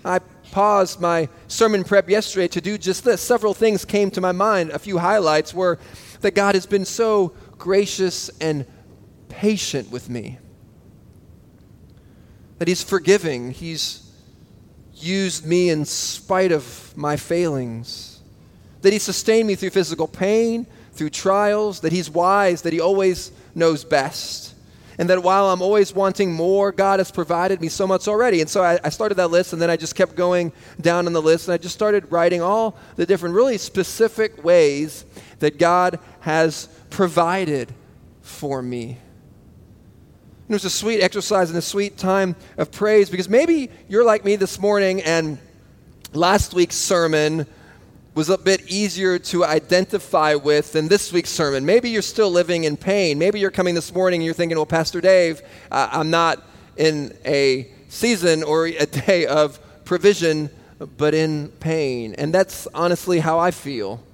I 0.04 0.20
paused 0.50 1.00
my 1.00 1.28
sermon 1.48 1.84
prep 1.84 2.08
yesterday 2.08 2.48
to 2.48 2.60
do 2.60 2.78
just 2.78 3.04
this. 3.04 3.20
Several 3.20 3.54
things 3.54 3.84
came 3.84 4.10
to 4.12 4.20
my 4.20 4.32
mind. 4.32 4.70
A 4.70 4.78
few 4.78 4.98
highlights 4.98 5.54
were 5.54 5.78
that 6.20 6.34
God 6.34 6.54
has 6.54 6.66
been 6.66 6.84
so 6.84 7.34
gracious 7.58 8.30
and 8.40 8.66
patient 9.28 9.90
with 9.90 10.08
me 10.08 10.38
that 12.60 12.68
He's 12.68 12.82
forgiving. 12.82 13.52
He's 13.52 14.12
used 14.94 15.46
me 15.46 15.70
in 15.70 15.86
spite 15.86 16.52
of 16.52 16.94
my 16.94 17.16
failings. 17.16 18.20
That 18.82 18.92
He 18.92 18.98
sustained 18.98 19.48
me 19.48 19.54
through 19.54 19.70
physical 19.70 20.06
pain, 20.06 20.66
through 20.92 21.10
trials. 21.10 21.80
That 21.80 21.92
He's 21.92 22.10
wise, 22.10 22.62
that 22.62 22.74
He 22.74 22.80
always 22.80 23.32
knows 23.54 23.82
best. 23.82 24.49
And 25.00 25.08
that 25.08 25.22
while 25.22 25.48
I'm 25.48 25.62
always 25.62 25.94
wanting 25.94 26.30
more, 26.30 26.72
God 26.72 27.00
has 27.00 27.10
provided 27.10 27.58
me 27.58 27.70
so 27.70 27.86
much 27.86 28.06
already. 28.06 28.42
And 28.42 28.50
so 28.50 28.62
I, 28.62 28.78
I 28.84 28.90
started 28.90 29.14
that 29.14 29.30
list, 29.30 29.54
and 29.54 29.62
then 29.62 29.70
I 29.70 29.78
just 29.78 29.94
kept 29.94 30.14
going 30.14 30.52
down 30.78 31.06
on 31.06 31.14
the 31.14 31.22
list, 31.22 31.48
and 31.48 31.54
I 31.54 31.56
just 31.56 31.74
started 31.74 32.12
writing 32.12 32.42
all 32.42 32.76
the 32.96 33.06
different, 33.06 33.34
really 33.34 33.56
specific 33.56 34.44
ways 34.44 35.06
that 35.38 35.58
God 35.58 35.98
has 36.20 36.68
provided 36.90 37.72
for 38.20 38.60
me. 38.60 38.88
And 38.90 40.50
It 40.50 40.52
was 40.52 40.66
a 40.66 40.70
sweet 40.70 41.00
exercise 41.00 41.48
and 41.48 41.58
a 41.58 41.62
sweet 41.62 41.96
time 41.96 42.36
of 42.58 42.70
praise 42.70 43.08
because 43.08 43.30
maybe 43.30 43.70
you're 43.88 44.04
like 44.04 44.22
me 44.22 44.36
this 44.36 44.58
morning 44.58 45.00
and 45.00 45.38
last 46.12 46.52
week's 46.52 46.76
sermon 46.76 47.46
was 48.20 48.28
a 48.28 48.36
bit 48.36 48.70
easier 48.70 49.18
to 49.18 49.46
identify 49.46 50.34
with 50.34 50.74
than 50.74 50.88
this 50.88 51.10
week's 51.10 51.30
sermon. 51.30 51.64
Maybe 51.64 51.88
you're 51.88 52.02
still 52.02 52.30
living 52.30 52.64
in 52.64 52.76
pain. 52.76 53.18
Maybe 53.18 53.40
you're 53.40 53.50
coming 53.50 53.74
this 53.74 53.94
morning 53.94 54.20
and 54.20 54.26
you're 54.26 54.34
thinking, 54.34 54.58
well, 54.58 54.66
Pastor 54.66 55.00
Dave, 55.00 55.40
uh, 55.70 55.88
I'm 55.90 56.10
not 56.10 56.42
in 56.76 57.16
a 57.24 57.66
season 57.88 58.42
or 58.42 58.66
a 58.66 58.84
day 59.06 59.24
of 59.24 59.58
provision, 59.86 60.50
but 60.98 61.14
in 61.14 61.48
pain. 61.60 62.14
And 62.16 62.30
that's 62.30 62.68
honestly 62.74 63.20
how 63.20 63.38
I 63.38 63.52
feel. 63.52 64.04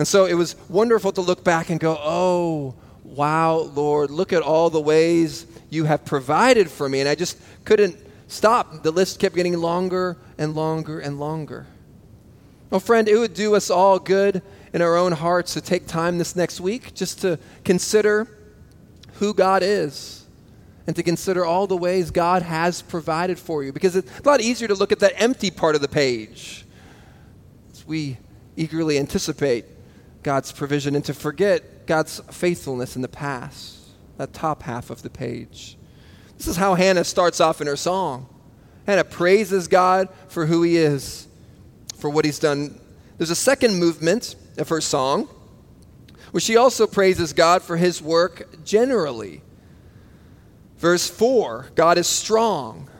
And 0.00 0.08
so 0.08 0.24
it 0.24 0.34
was 0.34 0.56
wonderful 0.68 1.12
to 1.12 1.20
look 1.20 1.44
back 1.44 1.70
and 1.70 1.78
go, 1.78 1.96
oh, 2.00 2.74
wow, 3.04 3.58
Lord, 3.58 4.10
look 4.10 4.32
at 4.32 4.42
all 4.42 4.68
the 4.68 4.80
ways 4.80 5.46
you 5.70 5.84
have 5.84 6.04
provided 6.04 6.68
for 6.68 6.88
me. 6.88 6.98
And 6.98 7.08
I 7.08 7.14
just 7.14 7.38
couldn't 7.64 7.96
stop. 8.26 8.82
The 8.82 8.90
list 8.90 9.20
kept 9.20 9.36
getting 9.36 9.56
longer 9.56 10.16
and 10.38 10.56
longer 10.56 10.98
and 10.98 11.20
longer. 11.20 11.68
Well, 12.70 12.80
friend, 12.80 13.08
it 13.08 13.16
would 13.16 13.34
do 13.34 13.54
us 13.54 13.70
all 13.70 13.98
good 13.98 14.42
in 14.72 14.82
our 14.82 14.96
own 14.96 15.12
hearts 15.12 15.54
to 15.54 15.60
take 15.60 15.86
time 15.86 16.18
this 16.18 16.34
next 16.34 16.60
week 16.60 16.94
just 16.94 17.20
to 17.20 17.38
consider 17.64 18.28
who 19.14 19.32
God 19.34 19.62
is 19.62 20.26
and 20.86 20.94
to 20.96 21.02
consider 21.02 21.44
all 21.44 21.66
the 21.66 21.76
ways 21.76 22.10
God 22.10 22.42
has 22.42 22.82
provided 22.82 23.38
for 23.38 23.62
you. 23.62 23.72
Because 23.72 23.94
it's 23.94 24.18
a 24.18 24.22
lot 24.28 24.40
easier 24.40 24.68
to 24.68 24.74
look 24.74 24.92
at 24.92 24.98
that 25.00 25.12
empty 25.16 25.50
part 25.50 25.74
of 25.74 25.80
the 25.80 25.88
page 25.88 26.64
as 27.72 27.86
we 27.86 28.18
eagerly 28.56 28.98
anticipate 28.98 29.64
God's 30.22 30.50
provision 30.50 30.96
and 30.96 31.04
to 31.04 31.14
forget 31.14 31.86
God's 31.86 32.20
faithfulness 32.32 32.96
in 32.96 33.02
the 33.02 33.08
past, 33.08 33.78
that 34.16 34.32
top 34.32 34.62
half 34.62 34.90
of 34.90 35.02
the 35.02 35.10
page. 35.10 35.76
This 36.36 36.48
is 36.48 36.56
how 36.56 36.74
Hannah 36.74 37.04
starts 37.04 37.40
off 37.40 37.60
in 37.60 37.68
her 37.68 37.76
song. 37.76 38.28
Hannah 38.86 39.04
praises 39.04 39.68
God 39.68 40.08
for 40.28 40.46
who 40.46 40.62
he 40.62 40.76
is, 40.76 41.28
for 41.98 42.10
what 42.10 42.24
he's 42.24 42.38
done. 42.38 42.80
There's 43.18 43.30
a 43.30 43.36
second 43.36 43.78
movement 43.78 44.36
of 44.58 44.68
her 44.68 44.80
song 44.80 45.28
where 46.30 46.40
she 46.40 46.56
also 46.56 46.86
praises 46.86 47.32
God 47.32 47.62
for 47.62 47.76
his 47.76 48.02
work 48.02 48.64
generally. 48.64 49.42
Verse 50.78 51.08
4 51.08 51.70
God 51.74 51.98
is 51.98 52.06
strong. 52.06 52.90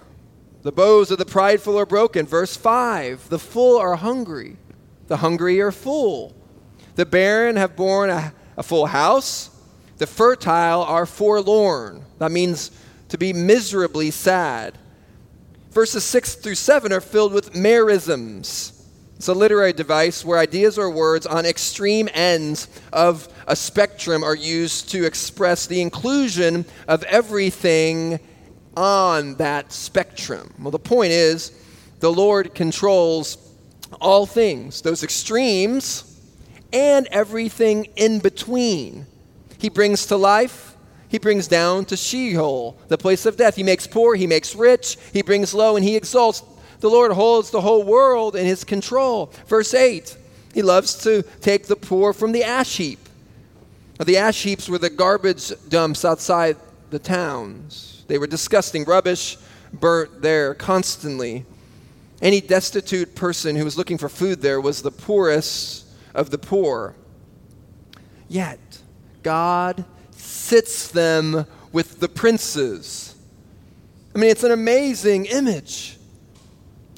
The 0.63 0.73
bows 0.73 1.11
of 1.11 1.19
the 1.19 1.27
prideful 1.27 1.79
are 1.79 1.87
broken. 1.87 2.27
Verse 2.27 2.57
5 2.57 3.29
The 3.29 3.39
full 3.39 3.79
are 3.79 3.97
hungry, 3.97 4.57
the 5.07 5.19
hungry 5.19 5.61
are 5.61 5.73
full. 5.73 6.35
The 6.95 7.07
barren 7.07 7.57
have 7.57 7.77
borne 7.77 8.09
a 8.09 8.33
a 8.57 8.63
full 8.63 8.87
house. 8.87 9.51
The 9.99 10.07
fertile 10.07 10.83
are 10.83 11.07
forlorn. 11.07 12.05
That 12.19 12.33
means 12.33 12.71
to 13.09 13.19
be 13.19 13.33
miserably 13.33 14.11
sad. 14.11 14.79
Verses 15.71 16.05
6 16.05 16.37
through 16.37 16.55
7 16.55 16.93
are 16.93 17.01
filled 17.01 17.33
with 17.33 17.53
merisms. 17.53 18.76
It's 19.17 19.29
a 19.29 19.35
literary 19.35 19.73
device 19.73 20.25
where 20.25 20.39
ideas 20.39 20.79
or 20.79 20.91
words 20.91 21.27
on 21.27 21.47
extreme 21.47 22.09
ends 22.13 22.69
of 22.93 23.29
a 23.47 23.57
spectrum 23.57 24.23
are 24.23 24.35
used 24.35 24.91
to 24.91 25.07
express 25.07 25.67
the 25.67 25.81
inclusion 25.81 26.67
of 26.87 27.03
everything 27.05 28.21
on 28.77 29.37
that 29.37 29.73
spectrum. 29.73 30.53
Well, 30.59 30.71
the 30.71 30.79
point 30.79 31.13
is, 31.13 31.51
the 32.01 32.13
Lord 32.13 32.55
controls 32.55 33.39
all 34.03 34.27
things. 34.27 34.83
Those 34.83 35.03
extremes 35.03 36.21
and 36.73 37.09
everything 37.11 37.87
in 37.97 38.19
between. 38.19 39.07
He 39.59 39.71
brings 39.71 40.05
to 40.07 40.17
life, 40.19 40.77
he 41.09 41.19
brings 41.19 41.49
down 41.49 41.87
to 41.87 41.97
Sheol, 41.97 42.79
the 42.89 42.99
place 42.99 43.25
of 43.25 43.37
death. 43.39 43.57
He 43.57 43.63
makes 43.63 43.87
poor, 43.87 44.15
he 44.15 44.27
makes 44.27 44.55
rich, 44.55 44.99
he 45.13 45.23
brings 45.23 45.55
low, 45.55 45.77
and 45.77 45.85
he 45.85 45.97
exalts. 45.97 46.43
The 46.81 46.91
Lord 46.91 47.13
holds 47.13 47.51
the 47.51 47.61
whole 47.61 47.83
world 47.83 48.37
in 48.37 48.47
his 48.47 48.65
control. 48.65 49.33
Verse 49.47 49.75
8 49.75 50.17
He 50.55 50.63
loves 50.63 50.95
to 51.03 51.23
take 51.41 51.67
the 51.67 51.77
poor 51.77 52.13
from 52.13 52.33
the 52.33 52.45
ash 52.45 52.77
heap. 52.77 53.01
Now, 53.99 54.05
The 54.05 54.19
ash 54.19 54.43
heaps 54.43 54.69
were 54.69 54.79
the 54.79 54.91
garbage 54.91 55.53
dumps 55.69 56.05
outside 56.05 56.57
the 56.91 56.99
towns. 56.99 58.05
They 58.09 58.19
were 58.19 58.27
disgusting 58.27 58.85
rubbish 58.85 59.39
burnt 59.73 60.23
there 60.23 60.55
constantly. 60.55 61.45
Any 62.23 62.41
destitute 62.41 63.15
person 63.15 63.57
who 63.57 63.65
was 63.65 63.77
looking 63.77 63.99
for 63.99 64.09
food 64.09 64.41
there 64.41 64.61
was 64.61 64.83
the 64.83 64.91
poorest 64.91 65.87
of 66.15 66.31
the 66.31 66.39
poor. 66.39 66.95
Yet, 68.29 68.59
God 69.23 69.85
sits 70.13 70.89
them 70.89 71.47
with 71.73 72.01
the 72.01 72.09
princes. 72.09 73.15
I 74.15 74.19
mean, 74.19 74.31
it's 74.31 74.45
an 74.45 74.53
amazing 74.53 75.27
image. 75.27 75.96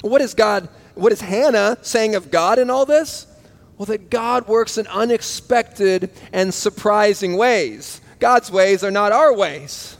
What 0.01 0.21
is 0.21 0.33
God, 0.33 0.69
what 0.95 1.11
is 1.11 1.21
Hannah 1.21 1.77
saying 1.81 2.15
of 2.15 2.31
God 2.31 2.59
in 2.59 2.69
all 2.69 2.85
this? 2.85 3.27
Well, 3.77 3.85
that 3.87 4.09
God 4.09 4.47
works 4.47 4.77
in 4.77 4.87
unexpected 4.87 6.11
and 6.33 6.53
surprising 6.53 7.37
ways. 7.37 8.01
God's 8.19 8.51
ways 8.51 8.83
are 8.83 8.91
not 8.91 9.11
our 9.11 9.33
ways. 9.33 9.97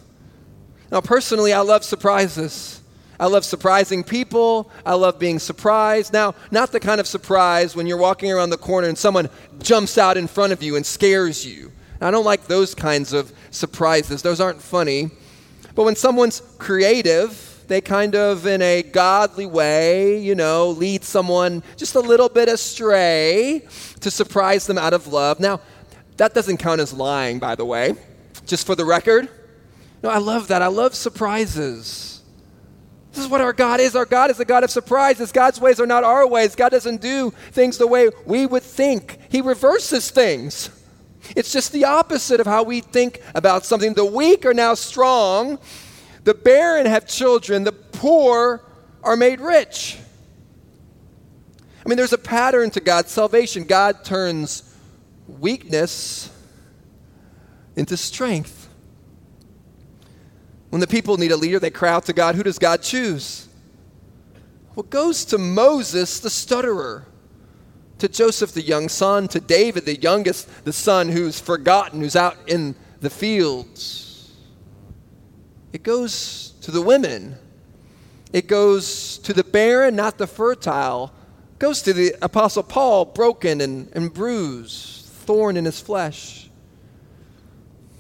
Now, 0.92 1.02
personally, 1.02 1.54
I 1.54 1.62
love 1.62 1.84
surprises. 1.84 2.82
I 3.20 3.28
love 3.28 3.46
surprising 3.46 4.04
people. 4.04 4.72
I 4.86 4.96
love 4.96 5.20
being 5.20 5.40
surprised. 5.40 6.14
Now, 6.14 6.36
not 6.52 6.72
the 6.72 6.80
kind 6.80 7.00
of 7.00 7.08
surprise 7.08 7.76
when 7.76 7.86
you're 7.86 7.98
walking 7.98 8.32
around 8.32 8.50
the 8.50 8.58
corner 8.58 8.88
and 8.88 8.98
someone 8.98 9.30
jumps 9.62 9.98
out 9.98 10.18
in 10.18 10.28
front 10.28 10.54
of 10.54 10.64
you 10.64 10.76
and 10.76 10.86
scares 10.86 11.46
you. 11.46 11.72
I 12.02 12.12
don't 12.12 12.26
like 12.26 12.48
those 12.48 12.74
kinds 12.74 13.12
of 13.12 13.34
surprises, 13.52 14.22
those 14.22 14.40
aren't 14.40 14.62
funny. 14.62 15.10
But 15.76 15.84
when 15.84 15.96
someone's 15.96 16.42
creative, 16.58 17.59
they 17.70 17.80
kind 17.80 18.16
of, 18.16 18.46
in 18.46 18.62
a 18.62 18.82
godly 18.82 19.46
way, 19.46 20.20
you 20.20 20.36
know, 20.36 20.70
lead 20.72 21.04
someone 21.04 21.64
just 21.78 21.96
a 21.96 22.00
little 22.00 22.28
bit 22.28 22.50
astray 22.50 23.66
to 24.02 24.12
surprise 24.12 24.68
them 24.68 24.78
out 24.78 24.92
of 24.94 25.08
love. 25.08 25.40
Now, 25.40 25.62
that 26.18 26.34
doesn't 26.34 26.58
count 26.58 26.82
as 26.82 26.92
lying, 26.92 27.40
by 27.40 27.56
the 27.56 27.64
way, 27.64 27.96
just 28.46 28.66
for 28.66 28.76
the 28.76 28.84
record. 28.84 29.30
No, 30.04 30.10
I 30.10 30.18
love 30.18 30.48
that. 30.50 30.62
I 30.62 30.68
love 30.68 30.96
surprises. 30.96 32.22
This 33.12 33.24
is 33.24 33.30
what 33.30 33.42
our 33.42 33.54
God 33.54 33.80
is. 33.80 33.96
Our 33.96 34.06
God 34.06 34.32
is 34.32 34.40
a 34.40 34.46
God 34.46 34.64
of 34.64 34.72
surprises. 34.72 35.32
God's 35.32 35.62
ways 35.62 35.80
are 35.80 35.88
not 35.88 36.04
our 36.04 36.28
ways. 36.28 36.56
God 36.56 36.70
doesn't 36.70 37.02
do 37.02 37.32
things 37.52 37.78
the 37.78 37.88
way 37.88 38.10
we 38.26 38.46
would 38.46 38.64
think, 38.64 39.20
He 39.30 39.42
reverses 39.42 40.10
things. 40.10 40.72
It's 41.36 41.54
just 41.54 41.72
the 41.72 41.86
opposite 41.86 42.40
of 42.40 42.48
how 42.48 42.64
we 42.64 42.82
think 42.82 43.22
about 43.36 43.64
something. 43.64 43.94
The 43.94 44.06
weak 44.06 44.46
are 44.46 44.54
now 44.54 44.74
strong, 44.74 45.60
the 46.30 46.36
barren 46.36 46.86
have 46.86 47.08
children, 47.08 47.63
the 47.63 47.72
poor 47.72 48.63
are 49.02 49.15
made 49.15 49.42
rich. 49.42 49.98
I 51.84 51.89
mean, 51.89 51.98
there's 51.98 52.13
a 52.13 52.20
pattern 52.20 52.70
to 52.70 52.80
God's 52.80 53.10
salvation. 53.10 53.63
God 53.63 54.04
turns 54.04 54.76
weakness 55.28 56.32
into 57.76 57.98
strength. 57.98 58.70
When 60.70 60.80
the 60.80 60.86
people 60.86 61.18
need 61.18 61.32
a 61.32 61.36
leader, 61.36 61.58
they 61.58 61.72
cry 61.72 61.89
out 61.89 62.06
to 62.06 62.13
God. 62.13 62.36
Who 62.36 62.44
does 62.44 62.60
God 62.60 62.84
choose? 62.84 63.48
Well, 64.76 64.84
goes 64.84 65.26
to 65.26 65.39
Moses, 65.39 66.20
the 66.20 66.30
stutterer, 66.30 67.08
to 67.98 68.08
Joseph, 68.08 68.52
the 68.52 68.62
young 68.62 68.88
son, 68.88 69.28
to 69.30 69.39
David, 69.39 69.86
the 69.86 70.00
youngest, 70.00 70.63
the 70.63 70.74
son 70.74 71.10
who's 71.10 71.39
forgotten, 71.39 72.02
who's 72.02 72.15
out 72.15 72.38
in 72.46 72.76
the 73.02 73.10
fields. 73.10 74.09
It 75.72 75.84
goes 75.84 76.54
to 76.62 76.72
the 76.72 76.82
women. 76.82 77.36
It 78.34 78.48
goes 78.48 79.18
to 79.20 79.34
the 79.34 79.44
barren, 79.44 79.96
not 79.96 80.18
the 80.18 80.28
fertile. 80.28 81.12
It 81.54 81.60
goes 81.60 81.82
to 81.84 81.94
the 81.94 82.16
Apostle 82.22 82.64
Paul, 82.64 83.06
broken 83.06 83.62
and, 83.62 83.90
and 83.94 84.14
bruised, 84.14 85.06
thorn 85.06 85.58
in 85.58 85.66
his 85.66 85.80
flesh. 85.80 86.50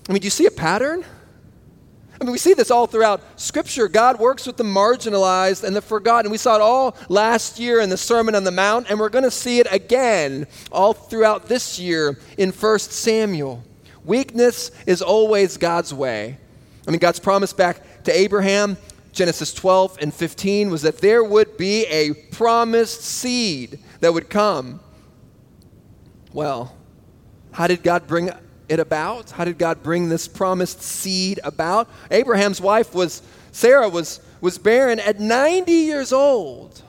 I 0.07 0.13
mean, 0.13 0.21
do 0.21 0.25
you 0.25 0.31
see 0.31 0.45
a 0.45 0.51
pattern? 0.51 1.05
I 2.19 2.25
mean, 2.25 2.33
we 2.33 2.37
see 2.37 2.53
this 2.53 2.69
all 2.69 2.85
throughout 2.85 3.21
Scripture. 3.39 3.87
God 3.87 4.19
works 4.19 4.45
with 4.45 4.57
the 4.57 4.63
marginalized 4.63 5.63
and 5.63 5.73
the 5.73 5.81
forgotten. 5.81 6.29
We 6.29 6.37
saw 6.37 6.55
it 6.55 6.61
all 6.61 6.97
last 7.07 7.59
year 7.59 7.79
in 7.79 7.89
the 7.89 7.97
Sermon 7.97 8.35
on 8.35 8.43
the 8.43 8.51
Mount, 8.51 8.89
and 8.89 8.99
we're 8.99 9.09
going 9.09 9.23
to 9.23 9.31
see 9.31 9.59
it 9.59 9.67
again 9.71 10.45
all 10.71 10.93
throughout 10.93 11.47
this 11.47 11.79
year 11.79 12.17
in 12.37 12.51
1 12.51 12.79
Samuel. 12.79 13.63
Weakness 14.03 14.71
is 14.85 15.01
always 15.01 15.55
God's 15.55 15.93
way. 15.93 16.37
I 16.87 16.91
mean, 16.91 16.99
God's 16.99 17.19
promise 17.19 17.53
back 17.53 18.03
to 18.03 18.17
Abraham, 18.17 18.77
Genesis 19.11 19.53
12 19.53 19.97
and 20.01 20.13
15, 20.13 20.69
was 20.69 20.81
that 20.83 20.99
there 20.99 21.23
would 21.23 21.57
be 21.57 21.85
a 21.85 22.13
promised 22.13 23.01
seed 23.01 23.79
that 23.99 24.13
would 24.13 24.29
come. 24.29 24.79
Well, 26.31 26.75
how 27.51 27.67
did 27.67 27.83
God 27.83 28.07
bring 28.07 28.29
it 28.67 28.79
about? 28.79 29.31
How 29.31 29.45
did 29.45 29.57
God 29.57 29.83
bring 29.83 30.09
this 30.09 30.27
promised 30.27 30.81
seed 30.81 31.39
about? 31.43 31.89
Abraham's 32.11 32.61
wife 32.61 32.93
was, 32.93 33.21
Sarah 33.51 33.89
was, 33.89 34.21
was 34.41 34.57
barren 34.57 34.99
at 34.99 35.19
90 35.19 35.71
years 35.71 36.13
old. 36.13 36.81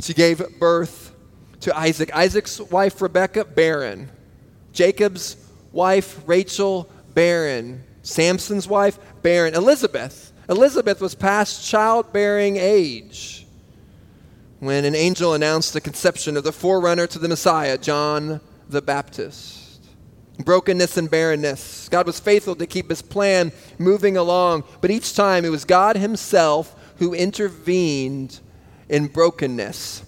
She 0.00 0.14
gave 0.14 0.42
birth 0.58 1.14
to 1.60 1.76
Isaac. 1.76 2.14
Isaac's 2.14 2.60
wife, 2.60 3.02
Rebecca, 3.02 3.44
barren. 3.44 4.08
Jacob's 4.72 5.36
wife, 5.72 6.22
Rachel, 6.24 6.88
barren. 7.18 7.82
Samson's 8.02 8.68
wife, 8.68 8.96
barren. 9.22 9.52
Elizabeth. 9.52 10.32
Elizabeth 10.48 11.00
was 11.00 11.16
past 11.16 11.68
childbearing 11.68 12.56
age 12.56 13.44
when 14.60 14.84
an 14.84 14.94
angel 14.94 15.34
announced 15.34 15.72
the 15.72 15.80
conception 15.80 16.36
of 16.36 16.44
the 16.44 16.52
forerunner 16.52 17.08
to 17.08 17.18
the 17.18 17.26
Messiah, 17.26 17.76
John 17.76 18.40
the 18.68 18.80
Baptist. 18.80 19.80
Brokenness 20.38 20.96
and 20.96 21.10
barrenness. 21.10 21.88
God 21.88 22.06
was 22.06 22.20
faithful 22.20 22.54
to 22.54 22.68
keep 22.68 22.88
his 22.88 23.02
plan 23.02 23.50
moving 23.78 24.16
along, 24.16 24.62
but 24.80 24.92
each 24.92 25.16
time 25.16 25.44
it 25.44 25.50
was 25.50 25.64
God 25.64 25.96
himself 25.96 26.76
who 26.98 27.14
intervened 27.14 28.38
in 28.88 29.08
brokenness 29.08 30.04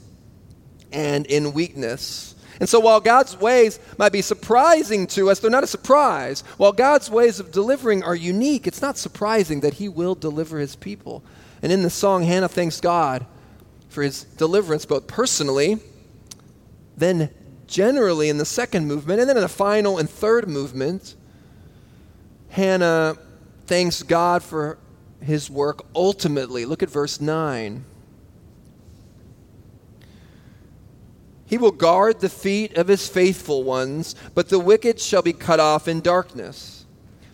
and 0.92 1.26
in 1.26 1.54
weakness. 1.54 2.36
And 2.60 2.68
so 2.68 2.78
while 2.78 3.00
God's 3.00 3.36
ways 3.38 3.80
might 3.98 4.12
be 4.12 4.20
surprising 4.20 5.06
to 5.08 5.30
us, 5.30 5.40
they're 5.40 5.50
not 5.50 5.64
a 5.64 5.66
surprise. 5.66 6.42
While 6.58 6.72
God's 6.72 7.10
ways 7.10 7.40
of 7.40 7.50
delivering 7.50 8.04
are 8.04 8.14
unique, 8.14 8.66
it's 8.66 8.82
not 8.82 8.98
surprising 8.98 9.60
that 9.60 9.74
he 9.74 9.88
will 9.88 10.14
deliver 10.14 10.58
his 10.58 10.76
people. 10.76 11.24
And 11.62 11.72
in 11.72 11.82
the 11.82 11.90
song, 11.90 12.22
Hannah 12.22 12.48
thanks 12.48 12.78
God 12.78 13.26
for 13.88 14.02
his 14.02 14.24
deliverance, 14.24 14.84
both 14.84 15.06
personally, 15.06 15.78
then 16.98 17.30
generally 17.66 18.28
in 18.28 18.36
the 18.36 18.44
second 18.44 18.86
movement. 18.86 19.20
And 19.20 19.28
then 19.28 19.38
in 19.38 19.42
the 19.42 19.48
final 19.48 19.96
and 19.96 20.08
third 20.08 20.46
movement, 20.46 21.16
Hannah 22.50 23.16
thanks 23.66 24.02
God 24.02 24.42
for 24.42 24.76
his 25.22 25.48
work 25.48 25.86
ultimately. 25.94 26.66
Look 26.66 26.82
at 26.82 26.90
verse 26.90 27.20
9. 27.22 27.84
He 31.50 31.58
will 31.58 31.72
guard 31.72 32.20
the 32.20 32.28
feet 32.28 32.76
of 32.76 32.86
his 32.86 33.08
faithful 33.08 33.64
ones, 33.64 34.14
but 34.36 34.50
the 34.50 34.60
wicked 34.60 35.00
shall 35.00 35.20
be 35.20 35.32
cut 35.32 35.58
off 35.58 35.88
in 35.88 36.00
darkness. 36.00 36.86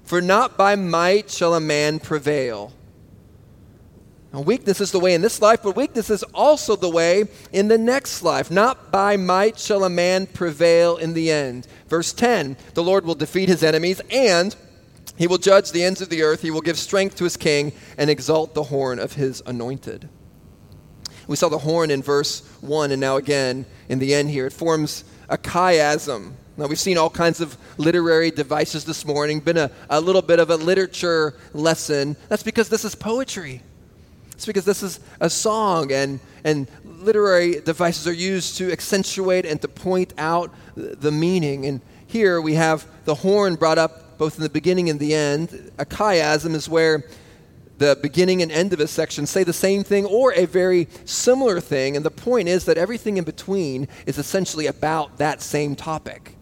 For 0.04 0.22
not 0.22 0.56
by 0.56 0.74
might 0.74 1.28
shall 1.28 1.54
a 1.54 1.60
man 1.60 2.00
prevail. 2.00 2.72
Now, 4.32 4.40
weakness 4.40 4.80
is 4.80 4.90
the 4.90 5.00
way 5.00 5.12
in 5.12 5.20
this 5.20 5.42
life, 5.42 5.62
but 5.62 5.76
weakness 5.76 6.08
is 6.08 6.22
also 6.32 6.76
the 6.76 6.88
way 6.88 7.24
in 7.52 7.68
the 7.68 7.76
next 7.76 8.22
life. 8.22 8.50
Not 8.50 8.90
by 8.90 9.18
might 9.18 9.58
shall 9.58 9.84
a 9.84 9.90
man 9.90 10.26
prevail 10.26 10.96
in 10.96 11.12
the 11.12 11.30
end. 11.30 11.66
Verse 11.86 12.14
10 12.14 12.56
The 12.72 12.82
Lord 12.82 13.04
will 13.04 13.14
defeat 13.14 13.50
his 13.50 13.62
enemies, 13.62 14.00
and 14.10 14.56
he 15.18 15.26
will 15.26 15.36
judge 15.36 15.72
the 15.72 15.84
ends 15.84 16.00
of 16.00 16.08
the 16.08 16.22
earth. 16.22 16.40
He 16.40 16.50
will 16.50 16.62
give 16.62 16.78
strength 16.78 17.16
to 17.16 17.24
his 17.24 17.36
king 17.36 17.72
and 17.98 18.08
exalt 18.08 18.54
the 18.54 18.62
horn 18.62 18.98
of 18.98 19.12
his 19.12 19.42
anointed. 19.44 20.08
We 21.26 21.36
saw 21.36 21.48
the 21.48 21.58
horn 21.58 21.90
in 21.90 22.02
verse 22.02 22.40
1, 22.60 22.92
and 22.92 23.00
now 23.00 23.16
again 23.16 23.66
in 23.88 23.98
the 23.98 24.14
end 24.14 24.30
here. 24.30 24.46
It 24.46 24.52
forms 24.52 25.04
a 25.28 25.36
chiasm. 25.36 26.32
Now, 26.56 26.66
we've 26.66 26.78
seen 26.78 26.96
all 26.96 27.10
kinds 27.10 27.40
of 27.40 27.56
literary 27.76 28.30
devices 28.30 28.84
this 28.84 29.04
morning, 29.04 29.40
been 29.40 29.58
a, 29.58 29.70
a 29.90 30.00
little 30.00 30.22
bit 30.22 30.38
of 30.38 30.48
a 30.50 30.56
literature 30.56 31.34
lesson. 31.52 32.16
That's 32.28 32.42
because 32.42 32.68
this 32.68 32.84
is 32.84 32.94
poetry. 32.94 33.62
It's 34.32 34.46
because 34.46 34.64
this 34.64 34.82
is 34.82 35.00
a 35.20 35.28
song, 35.28 35.92
and, 35.92 36.20
and 36.44 36.66
literary 36.84 37.60
devices 37.60 38.06
are 38.06 38.12
used 38.12 38.56
to 38.58 38.72
accentuate 38.72 39.44
and 39.44 39.60
to 39.62 39.68
point 39.68 40.14
out 40.16 40.54
the 40.74 41.10
meaning. 41.10 41.66
And 41.66 41.80
here 42.06 42.40
we 42.40 42.54
have 42.54 42.86
the 43.04 43.14
horn 43.14 43.56
brought 43.56 43.78
up 43.78 44.18
both 44.18 44.36
in 44.36 44.42
the 44.42 44.48
beginning 44.48 44.88
and 44.88 44.98
the 44.98 45.14
end. 45.14 45.72
A 45.78 45.84
chiasm 45.84 46.54
is 46.54 46.68
where 46.68 47.04
the 47.78 47.98
beginning 48.00 48.42
and 48.42 48.50
end 48.50 48.72
of 48.72 48.80
a 48.80 48.86
section 48.86 49.26
say 49.26 49.44
the 49.44 49.52
same 49.52 49.84
thing 49.84 50.06
or 50.06 50.32
a 50.32 50.46
very 50.46 50.88
similar 51.04 51.60
thing. 51.60 51.96
And 51.96 52.04
the 52.04 52.10
point 52.10 52.48
is 52.48 52.64
that 52.64 52.78
everything 52.78 53.16
in 53.16 53.24
between 53.24 53.88
is 54.06 54.18
essentially 54.18 54.66
about 54.66 55.18
that 55.18 55.42
same 55.42 55.76
topic. 55.76 56.36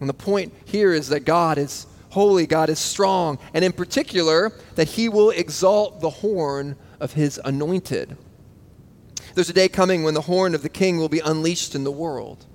And 0.00 0.08
the 0.08 0.14
point 0.14 0.52
here 0.64 0.92
is 0.92 1.08
that 1.08 1.24
God 1.24 1.58
is 1.58 1.86
holy, 2.10 2.46
God 2.46 2.68
is 2.68 2.78
strong, 2.78 3.38
and 3.54 3.64
in 3.64 3.72
particular, 3.72 4.52
that 4.74 4.88
He 4.88 5.08
will 5.08 5.30
exalt 5.30 6.00
the 6.00 6.10
horn 6.10 6.76
of 7.00 7.14
his 7.14 7.40
anointed. 7.44 8.16
There's 9.34 9.48
a 9.48 9.54
day 9.54 9.68
coming 9.68 10.02
when 10.02 10.14
the 10.14 10.22
horn 10.22 10.54
of 10.54 10.62
the 10.62 10.68
king 10.68 10.98
will 10.98 11.08
be 11.08 11.20
unleashed 11.20 11.74
in 11.74 11.84
the 11.84 11.90
world. 11.90 12.46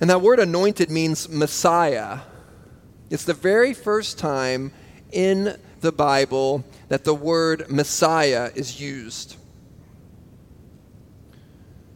And 0.00 0.08
that 0.08 0.22
word 0.22 0.38
anointed 0.38 0.90
means 0.90 1.28
Messiah. 1.28 2.20
It's 3.10 3.24
the 3.24 3.34
very 3.34 3.74
first 3.74 4.18
time 4.18 4.72
in 5.10 5.58
the 5.80 5.92
Bible 5.92 6.64
that 6.88 7.04
the 7.04 7.14
word 7.14 7.70
Messiah 7.70 8.50
is 8.54 8.80
used. 8.80 9.36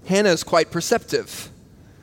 Hannah 0.06 0.30
is 0.30 0.42
quite 0.42 0.70
perceptive. 0.70 1.50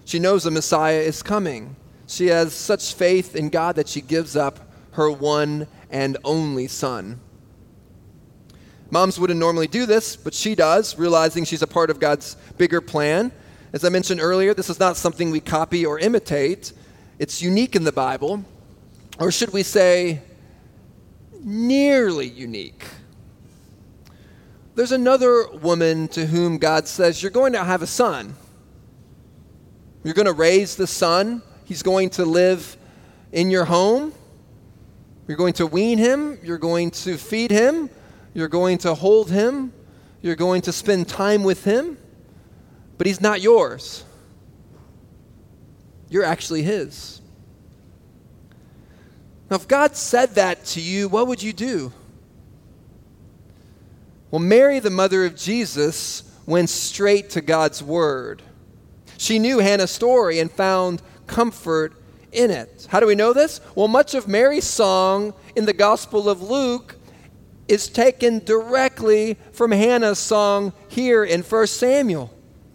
She 0.06 0.20
knows 0.20 0.44
the 0.44 0.52
Messiah 0.52 1.00
is 1.00 1.22
coming. 1.22 1.76
She 2.08 2.28
has 2.28 2.54
such 2.54 2.94
faith 2.94 3.36
in 3.36 3.50
God 3.50 3.76
that 3.76 3.90
she 3.90 4.02
gives 4.02 4.36
up 4.36 4.72
her 4.92 5.12
one 5.12 5.68
and 5.90 6.18
only 6.24 6.68
son. 6.68 7.20
Moms 8.90 9.20
wouldn't 9.20 9.40
normally 9.40 9.68
do 9.68 9.86
this, 9.86 10.16
but 10.16 10.34
she 10.34 10.56
does, 10.56 10.98
realizing 10.98 11.44
she's 11.44 11.62
a 11.62 11.68
part 11.68 11.90
of 11.90 12.00
God's 12.00 12.38
bigger 12.58 12.80
plan. 12.80 13.34
As 13.74 13.84
I 13.84 13.90
mentioned 13.90 14.22
earlier, 14.22 14.54
this 14.54 14.70
is 14.70 14.80
not 14.80 14.96
something 14.96 15.30
we 15.30 15.42
copy 15.42 15.86
or 15.86 16.00
imitate, 16.00 16.72
it's 17.20 17.42
unique 17.42 17.76
in 17.76 17.84
the 17.84 17.92
Bible. 17.92 18.46
Or 19.20 19.32
should 19.32 19.52
we 19.52 19.64
say, 19.64 20.22
nearly 21.44 22.28
unique? 22.28 22.86
There's 24.76 24.92
another 24.92 25.48
woman 25.50 26.08
to 26.10 26.26
whom 26.26 26.58
God 26.58 26.88
says, 26.88 27.22
You're 27.24 27.32
going 27.32 27.54
to 27.54 27.64
have 27.64 27.82
a 27.82 27.88
son. 27.88 28.36
You're 30.04 30.14
going 30.14 30.28
to 30.28 30.34
raise 30.34 30.76
the 30.76 30.88
son. 30.88 31.42
He's 31.66 31.84
going 31.84 32.12
to 32.12 32.26
live 32.26 32.78
in 33.32 33.50
your 33.50 33.66
home. 33.66 34.14
You're 35.28 35.38
going 35.38 35.54
to 35.54 35.68
wean 35.68 35.98
him. 35.98 36.38
You're 36.44 36.58
going 36.58 36.92
to 36.92 37.18
feed 37.18 37.52
him. 37.52 37.90
You're 38.34 38.48
going 38.48 38.78
to 38.80 38.94
hold 38.94 39.32
him. 39.32 39.74
You're 40.22 40.36
going 40.36 40.62
to 40.62 40.72
spend 40.72 41.08
time 41.08 41.44
with 41.44 41.64
him. 41.64 41.98
But 42.98 43.08
he's 43.08 43.20
not 43.20 43.42
yours. 43.42 44.04
You're 46.10 46.24
actually 46.24 46.64
his. 46.64 47.22
Now, 49.50 49.56
if 49.56 49.68
God 49.68 49.96
said 49.96 50.36
that 50.36 50.66
to 50.66 50.82
you, 50.82 51.08
what 51.08 51.28
would 51.28 51.42
you 51.42 51.54
do? 51.54 51.94
Well, 54.30 54.40
Mary, 54.40 54.80
the 54.80 54.90
mother 54.90 55.26
of 55.26 55.38
Jesus, 55.38 56.24
went 56.46 56.70
straight 56.70 57.30
to 57.32 57.42
God's 57.42 57.82
word. 57.82 58.42
She 59.18 59.40
knew 59.40 59.60
Hannah's 59.60 59.92
story 59.92 60.40
and 60.40 60.52
found 60.52 61.02
comfort 61.28 61.94
in 62.32 62.52
it. 62.52 62.88
How 62.90 63.00
do 63.00 63.08
we 63.08 63.16
know 63.16 63.34
this? 63.34 63.62
Well, 63.74 63.88
much 63.88 64.16
of 64.16 64.28
Mary's 64.28 64.66
song 64.66 65.34
in 65.56 65.66
the 65.66 65.74
Gospel 65.74 66.30
of 66.30 66.42
Luke 66.42 66.96
is 67.68 67.90
taken 67.90 68.40
directly 68.40 69.38
from 69.52 69.72
Hannah's 69.72 70.20
song 70.20 70.74
here 70.88 71.24
in 71.24 71.42
1 71.42 71.68
Samuel. 71.68 72.34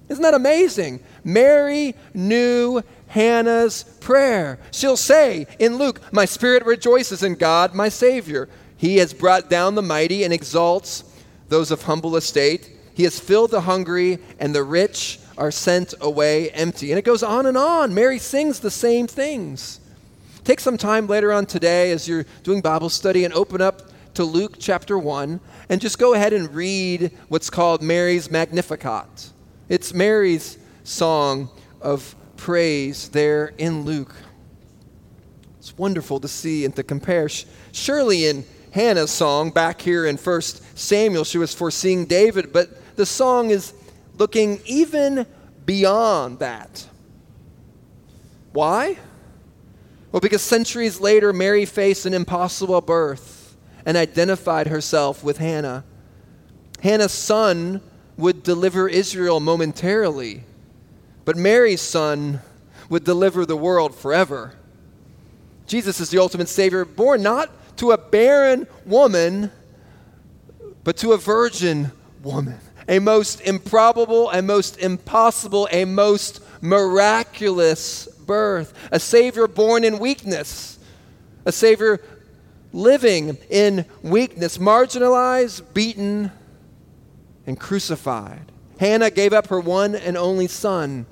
Isn't 0.09 0.23
that 0.23 0.35
amazing? 0.35 1.01
Mary 1.25 1.95
knew 2.13 2.83
Hannah's 3.13 3.85
prayer. 4.01 4.59
She'll 4.71 4.97
say 4.97 5.47
in 5.59 5.77
Luke, 5.77 6.01
My 6.15 6.25
spirit 6.25 6.65
rejoices 6.65 7.23
in 7.23 7.35
God, 7.35 7.75
my 7.75 7.91
Savior. 7.91 8.49
He 8.79 8.97
has 8.97 9.13
brought 9.13 9.51
down 9.51 9.75
the 9.75 9.83
mighty 9.83 10.25
and 10.25 10.33
exalts 10.33 11.05
those 11.51 11.71
of 11.71 11.83
humble 11.83 12.17
estate. 12.17 12.71
He 12.95 13.03
has 13.03 13.21
filled 13.21 13.51
the 13.51 13.61
hungry, 13.61 14.19
and 14.39 14.55
the 14.55 14.63
rich 14.63 15.21
are 15.37 15.51
sent 15.51 15.93
away 16.01 16.49
empty. 16.53 16.91
And 16.91 16.99
it 16.99 17.05
goes 17.05 17.23
on 17.23 17.45
and 17.45 17.59
on. 17.59 17.93
Mary 17.93 18.19
sings 18.19 18.61
the 18.61 18.71
same 18.71 19.07
things. 19.07 19.79
Take 20.45 20.61
some 20.61 20.79
time 20.79 21.07
later 21.07 21.35
on 21.35 21.45
today 21.45 21.93
as 21.93 22.09
you're 22.09 22.25
doing 22.43 22.63
Bible 22.63 22.89
study 22.89 23.27
and 23.27 23.35
open 23.35 23.61
up 23.61 23.91
to 24.15 24.25
Luke 24.25 24.57
chapter 24.59 24.99
1 24.99 25.39
and 25.69 25.81
just 25.83 25.99
go 25.99 26.15
ahead 26.15 26.33
and 26.33 26.55
read 26.55 27.13
what's 27.29 27.51
called 27.51 27.83
Mary's 27.83 28.31
Magnificat. 28.31 29.33
It's 29.69 29.93
Mary's 29.93 30.57
song 30.83 31.51
of 31.83 32.17
praise 32.43 33.09
there 33.11 33.55
in 33.57 33.85
Luke. 33.85 34.13
It's 35.59 35.79
wonderful 35.79 36.19
to 36.19 36.27
see 36.27 36.65
and 36.65 36.75
to 36.75 36.83
compare. 36.83 37.29
Surely 37.71 38.27
in 38.27 38.45
Hannah's 38.73 39.13
song 39.13 39.53
back 39.53 39.81
here 39.81 40.07
in 40.07 40.17
1 40.17 40.41
Samuel, 40.75 41.23
she 41.23 41.39
was 41.39 41.55
foreseeing 41.55 42.05
David, 42.05 42.53
but 42.53 42.97
the 42.97 43.07
song 43.07 43.51
is 43.51 43.73
looking 44.19 44.61
even 44.65 45.25
beyond 45.65 46.41
that. 46.41 46.85
Why? 48.53 48.99
Well, 50.11 50.19
because 50.19 50.43
centuries 50.43 50.99
later, 50.99 51.33
Mary 51.33 51.65
faced 51.65 52.07
an 52.07 52.13
impossible 52.13 52.81
birth 52.81 53.57
and 53.87 53.97
identified 53.97 54.67
herself 54.67 55.23
with 55.23 55.39
Hannah. 55.39 55.85
Hannah's 56.81 57.13
son 57.13 57.83
would 58.17 58.43
deliver 58.43 58.89
Israel 58.89 59.39
momentarily, 59.39 60.43
but 61.25 61.37
Mary's 61.37 61.81
son 61.81 62.41
would 62.89 63.05
deliver 63.05 63.47
the 63.47 63.57
world 63.57 63.95
forever. 63.95 64.55
Jesus 65.67 66.01
is 66.01 66.11
the 66.11 66.19
ultimate 66.19 66.49
Savior, 66.49 66.85
born 66.85 67.23
not 67.23 67.51
to 67.79 67.93
a 67.93 67.99
barren 67.99 68.67
woman, 68.85 69.51
but 70.85 70.97
to 70.99 71.13
a 71.13 71.19
virgin 71.19 71.93
woman. 72.23 72.59
A 72.89 72.99
most 72.99 73.41
improbable, 73.43 74.31
a 74.31 74.43
most 74.43 74.79
impossible, 74.79 75.69
a 75.71 75.85
most 75.85 76.43
miraculous 76.61 78.07
birth. 78.07 78.75
A 78.91 78.99
Savior 78.99 79.47
born 79.47 79.85
in 79.85 79.99
weakness. 79.99 80.79
A 81.45 81.53
Savior 81.53 82.01
living 82.73 83.37
in 83.51 83.85
weakness, 84.03 84.59
marginalized, 84.59 85.63
beaten, 85.75 86.33
and 87.47 87.59
crucified. 87.59 88.51
Hannah 88.79 89.11
gave 89.11 89.33
up 89.33 89.49
her 89.49 89.61
one 89.61 89.95
and 89.95 90.17
only 90.17 90.49
son, 90.49 91.07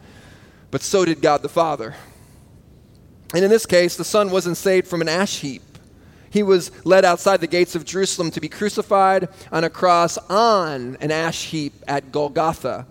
but 0.71 0.83
so 0.83 1.05
did 1.05 1.21
God 1.21 1.43
the 1.43 1.49
Father. 1.49 1.95
And 3.35 3.45
in 3.45 3.51
this 3.51 3.67
case, 3.67 3.97
the 3.97 4.05
son 4.05 4.31
wasn't 4.31 4.57
saved 4.57 4.87
from 4.87 5.01
an 5.01 5.09
ash 5.09 5.39
heap. 5.39 5.63
He 6.31 6.43
was 6.43 6.71
led 6.85 7.05
outside 7.05 7.41
the 7.41 7.47
gates 7.47 7.75
of 7.75 7.85
Jerusalem 7.85 8.31
to 8.33 8.41
be 8.41 8.49
crucified 8.49 9.29
on 9.51 9.65
a 9.65 9.71
cross 9.71 10.17
on 10.29 10.97
an 11.01 11.11
ash 11.11 11.47
heap 11.47 11.75
at 11.89 12.13
Golgotha. 12.13 12.87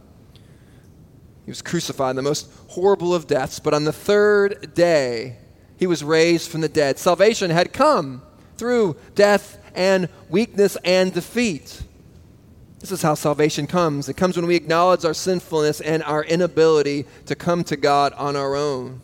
He 1.46 1.52
was 1.52 1.62
crucified 1.62 2.16
the 2.16 2.22
most 2.22 2.50
horrible 2.68 3.16
of 3.16 3.28
deaths, 3.28 3.60
but 3.60 3.74
on 3.74 3.86
the 3.86 3.94
third 3.94 4.74
day, 4.76 5.38
he 5.78 5.88
was 5.88 6.04
raised 6.04 6.52
from 6.52 6.62
the 6.62 6.70
dead. 6.70 7.00
Salvation 7.00 7.50
had 7.50 7.74
come 7.74 8.22
through 8.58 8.98
death 9.16 9.58
and 9.74 10.10
weakness 10.30 10.78
and 10.84 11.14
defeat. 11.14 11.82
This 12.80 12.92
is 12.94 13.02
how 13.02 13.14
salvation 13.14 13.68
comes. 13.68 14.08
It 14.08 14.16
comes 14.16 14.38
when 14.38 14.48
we 14.48 14.56
acknowledge 14.56 15.04
our 15.04 15.14
sinfulness 15.14 15.82
and 15.82 16.02
our 16.04 16.24
inability 16.24 17.06
to 17.26 17.36
come 17.36 17.64
to 17.66 17.76
God 17.76 18.14
on 18.14 18.38
our 18.38 18.56
own. 18.56 19.02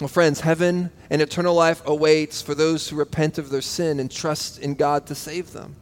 Well, 0.00 0.08
friends, 0.08 0.40
heaven 0.40 0.90
and 1.10 1.22
eternal 1.22 1.54
life 1.54 1.82
awaits 1.86 2.42
for 2.42 2.54
those 2.54 2.88
who 2.88 2.96
repent 2.96 3.38
of 3.38 3.50
their 3.50 3.60
sin 3.60 4.00
and 4.00 4.10
trust 4.10 4.58
in 4.58 4.74
God 4.74 5.06
to 5.06 5.14
save 5.14 5.52
them. 5.52 5.76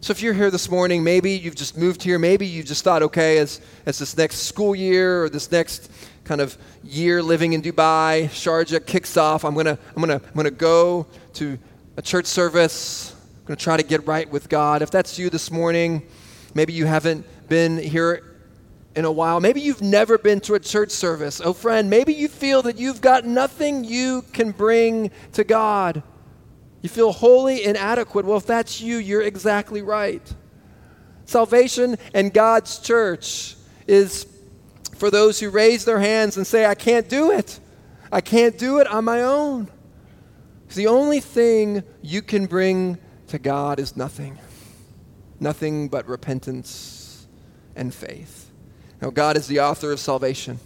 So 0.00 0.10
if 0.10 0.20
you're 0.20 0.34
here 0.34 0.50
this 0.50 0.68
morning, 0.68 1.04
maybe 1.04 1.30
you've 1.32 1.54
just 1.54 1.76
moved 1.76 2.02
here, 2.02 2.18
maybe 2.18 2.44
you 2.44 2.64
just 2.64 2.82
thought, 2.82 3.02
okay, 3.04 3.38
as, 3.38 3.60
as 3.86 4.00
this 4.00 4.16
next 4.16 4.38
school 4.38 4.74
year 4.74 5.22
or 5.22 5.28
this 5.28 5.52
next 5.52 5.92
kind 6.24 6.40
of 6.40 6.58
year 6.82 7.22
living 7.22 7.52
in 7.52 7.62
Dubai, 7.62 8.24
Sharjah 8.24 8.84
kicks 8.84 9.16
off, 9.16 9.44
I'm 9.44 9.54
gonna, 9.54 9.78
I'm 9.94 10.02
gonna, 10.02 10.20
I'm 10.24 10.34
gonna 10.34 10.50
go 10.50 11.06
to 11.34 11.56
a 11.96 12.02
church 12.02 12.26
service 12.26 13.11
going 13.44 13.56
to 13.56 13.62
try 13.62 13.76
to 13.76 13.82
get 13.82 14.06
right 14.06 14.30
with 14.30 14.48
God. 14.48 14.82
If 14.82 14.90
that's 14.90 15.18
you 15.18 15.28
this 15.28 15.50
morning, 15.50 16.06
maybe 16.54 16.72
you 16.72 16.86
haven't 16.86 17.26
been 17.48 17.76
here 17.76 18.22
in 18.94 19.04
a 19.04 19.10
while. 19.10 19.40
Maybe 19.40 19.60
you've 19.60 19.82
never 19.82 20.18
been 20.18 20.40
to 20.40 20.54
a 20.54 20.60
church 20.60 20.90
service. 20.90 21.40
Oh, 21.42 21.52
friend, 21.52 21.90
maybe 21.90 22.12
you 22.12 22.28
feel 22.28 22.62
that 22.62 22.78
you've 22.78 23.00
got 23.00 23.24
nothing 23.24 23.84
you 23.84 24.22
can 24.32 24.52
bring 24.52 25.10
to 25.32 25.44
God. 25.44 26.02
You 26.82 26.88
feel 26.88 27.12
wholly 27.12 27.64
inadequate. 27.64 28.24
Well, 28.24 28.36
if 28.36 28.46
that's 28.46 28.80
you, 28.80 28.98
you're 28.98 29.22
exactly 29.22 29.82
right. 29.82 30.22
Salvation 31.24 31.96
and 32.14 32.32
God's 32.32 32.78
church 32.78 33.56
is 33.86 34.26
for 34.96 35.10
those 35.10 35.40
who 35.40 35.50
raise 35.50 35.84
their 35.84 36.00
hands 36.00 36.36
and 36.36 36.46
say, 36.46 36.66
I 36.66 36.74
can't 36.74 37.08
do 37.08 37.32
it. 37.32 37.58
I 38.12 38.20
can't 38.20 38.58
do 38.58 38.78
it 38.78 38.86
on 38.86 39.04
my 39.04 39.22
own. 39.22 39.68
It's 40.66 40.76
the 40.76 40.86
only 40.86 41.20
thing 41.20 41.82
you 42.02 42.22
can 42.22 42.46
bring 42.46 42.98
to 43.32 43.38
God 43.38 43.80
is 43.80 43.96
nothing, 43.96 44.38
nothing 45.40 45.88
but 45.88 46.06
repentance 46.06 47.26
and 47.74 47.92
faith. 47.92 48.50
Now, 49.00 49.08
God 49.08 49.38
is 49.38 49.46
the 49.46 49.58
author 49.58 49.90
of 49.90 50.00
salvation. 50.00 50.60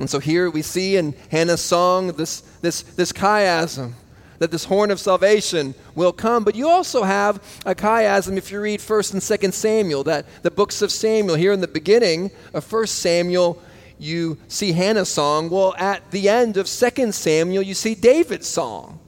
And 0.00 0.10
so 0.10 0.18
here 0.18 0.50
we 0.50 0.62
see 0.62 0.96
in 0.96 1.14
Hannah's 1.30 1.60
song 1.60 2.08
this, 2.14 2.40
this, 2.62 2.82
this 2.82 3.12
chiasm 3.12 3.92
that 4.40 4.50
this 4.50 4.64
horn 4.64 4.90
of 4.90 4.98
salvation 4.98 5.76
will 5.94 6.12
come. 6.12 6.42
But 6.42 6.56
you 6.56 6.68
also 6.68 7.04
have 7.04 7.36
a 7.64 7.76
chiasm 7.76 8.36
if 8.36 8.50
you 8.50 8.60
read 8.60 8.80
1st 8.80 9.12
and 9.12 9.22
2nd 9.22 9.52
Samuel, 9.52 10.02
that 10.02 10.26
the 10.42 10.50
books 10.50 10.82
of 10.82 10.90
Samuel. 10.90 11.36
Here 11.36 11.52
in 11.52 11.60
the 11.60 11.68
beginning 11.68 12.32
of 12.52 12.68
1st 12.68 12.88
Samuel, 12.88 13.62
you 14.00 14.36
see 14.48 14.72
Hannah's 14.72 15.10
song. 15.10 15.48
Well, 15.48 15.76
at 15.78 16.10
the 16.10 16.28
end 16.28 16.56
of 16.56 16.66
2nd 16.66 17.14
Samuel, 17.14 17.62
you 17.62 17.74
see 17.74 17.94
David's 17.94 18.48
song. 18.48 18.98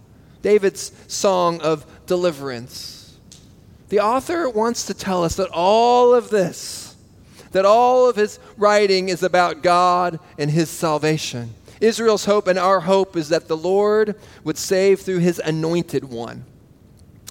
David's 0.45 0.93
song 1.09 1.59
of 1.63 1.87
deliverance. 2.07 3.19
The 3.89 4.01
author 4.01 4.49
wants 4.49 4.87
to 4.87 4.95
tell 4.95 5.25
us 5.25 5.37
that 5.37 5.51
all 5.51 6.15
of 6.15 6.31
this, 6.31 6.97
that 7.53 7.65
all 7.65 8.09
of 8.09 8.17
his 8.17 8.39
writing 8.57 9.09
is 9.09 9.23
about 9.23 9.63
God 9.63 10.19
and 10.39 10.51
his 10.51 10.71
salvation. 10.71 11.55
Israel's 11.81 12.25
hope 12.25 12.47
and 12.47 12.59
our 12.59 12.81
hope 12.81 13.17
is 13.17 13.29
that 13.29 13.49
the 13.49 13.57
Lord 13.57 14.17
would 14.43 14.59
save 14.59 15.01
through 15.01 15.19
his 15.19 15.39
anointed 15.39 16.05
one. 16.05 16.45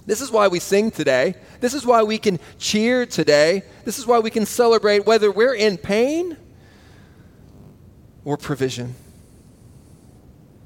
This 0.06 0.20
is 0.20 0.30
why 0.30 0.48
we 0.48 0.58
sing 0.60 0.90
today. 0.90 1.34
This 1.60 1.74
is 1.74 1.86
why 1.86 2.02
we 2.02 2.18
can 2.18 2.38
cheer 2.58 3.06
today. 3.06 3.62
This 3.84 3.98
is 3.98 4.06
why 4.06 4.18
we 4.18 4.30
can 4.30 4.44
celebrate 4.44 5.06
whether 5.06 5.30
we're 5.30 5.54
in 5.54 5.78
pain 5.78 6.36
or 8.24 8.36
provision. 8.36 8.94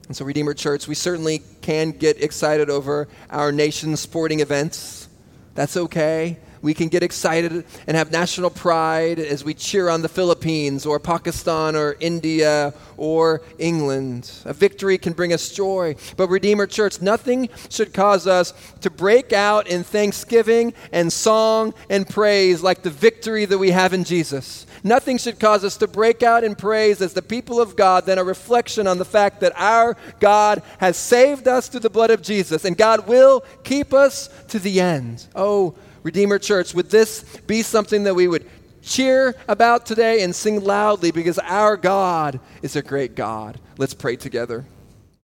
And 0.08 0.16
so, 0.16 0.24
Redeemer 0.24 0.54
Church, 0.54 0.88
we 0.88 0.94
certainly 0.94 1.42
can 1.60 1.90
get 1.92 2.22
excited 2.22 2.70
over 2.70 3.08
our 3.28 3.52
nation's 3.52 4.00
sporting 4.00 4.40
events. 4.40 5.06
That's 5.54 5.76
okay. 5.76 6.38
We 6.62 6.74
can 6.74 6.88
get 6.88 7.02
excited 7.02 7.64
and 7.86 7.96
have 7.96 8.10
national 8.10 8.50
pride 8.50 9.18
as 9.18 9.44
we 9.44 9.54
cheer 9.54 9.88
on 9.88 10.02
the 10.02 10.08
Philippines 10.08 10.86
or 10.86 10.98
Pakistan 10.98 11.76
or 11.76 11.96
India 12.00 12.74
or 12.96 13.42
England. 13.58 14.30
A 14.44 14.52
victory 14.52 14.98
can 14.98 15.12
bring 15.12 15.32
us 15.32 15.52
joy. 15.52 15.94
But, 16.16 16.28
Redeemer 16.28 16.66
Church, 16.66 17.00
nothing 17.00 17.50
should 17.68 17.92
cause 17.92 18.26
us 18.26 18.54
to 18.80 18.90
break 18.90 19.32
out 19.32 19.68
in 19.68 19.84
thanksgiving 19.84 20.72
and 20.90 21.12
song 21.12 21.74
and 21.90 22.08
praise 22.08 22.62
like 22.62 22.82
the 22.82 22.90
victory 22.90 23.44
that 23.44 23.58
we 23.58 23.70
have 23.70 23.92
in 23.92 24.04
Jesus. 24.04 24.66
Nothing 24.84 25.18
should 25.18 25.40
cause 25.40 25.64
us 25.64 25.76
to 25.78 25.86
break 25.86 26.22
out 26.22 26.44
in 26.44 26.54
praise 26.54 27.00
as 27.00 27.12
the 27.12 27.22
people 27.22 27.60
of 27.60 27.76
God 27.76 28.06
than 28.06 28.18
a 28.18 28.24
reflection 28.24 28.86
on 28.86 28.98
the 28.98 29.04
fact 29.04 29.40
that 29.40 29.52
our 29.56 29.96
God 30.20 30.62
has 30.78 30.96
saved 30.96 31.48
us 31.48 31.68
through 31.68 31.80
the 31.80 31.90
blood 31.90 32.10
of 32.10 32.22
Jesus 32.22 32.64
and 32.64 32.76
God 32.76 33.06
will 33.06 33.44
keep 33.64 33.92
us 33.92 34.28
to 34.48 34.58
the 34.58 34.80
end. 34.80 35.26
Oh, 35.34 35.74
Redeemer 36.02 36.38
Church, 36.38 36.74
would 36.74 36.90
this 36.90 37.22
be 37.46 37.62
something 37.62 38.04
that 38.04 38.14
we 38.14 38.28
would 38.28 38.46
cheer 38.82 39.34
about 39.48 39.84
today 39.84 40.22
and 40.22 40.34
sing 40.34 40.64
loudly 40.64 41.10
because 41.10 41.38
our 41.40 41.76
God 41.76 42.40
is 42.62 42.76
a 42.76 42.82
great 42.82 43.14
God? 43.14 43.60
Let's 43.76 43.94
pray 43.94 44.16
together. 44.16 44.64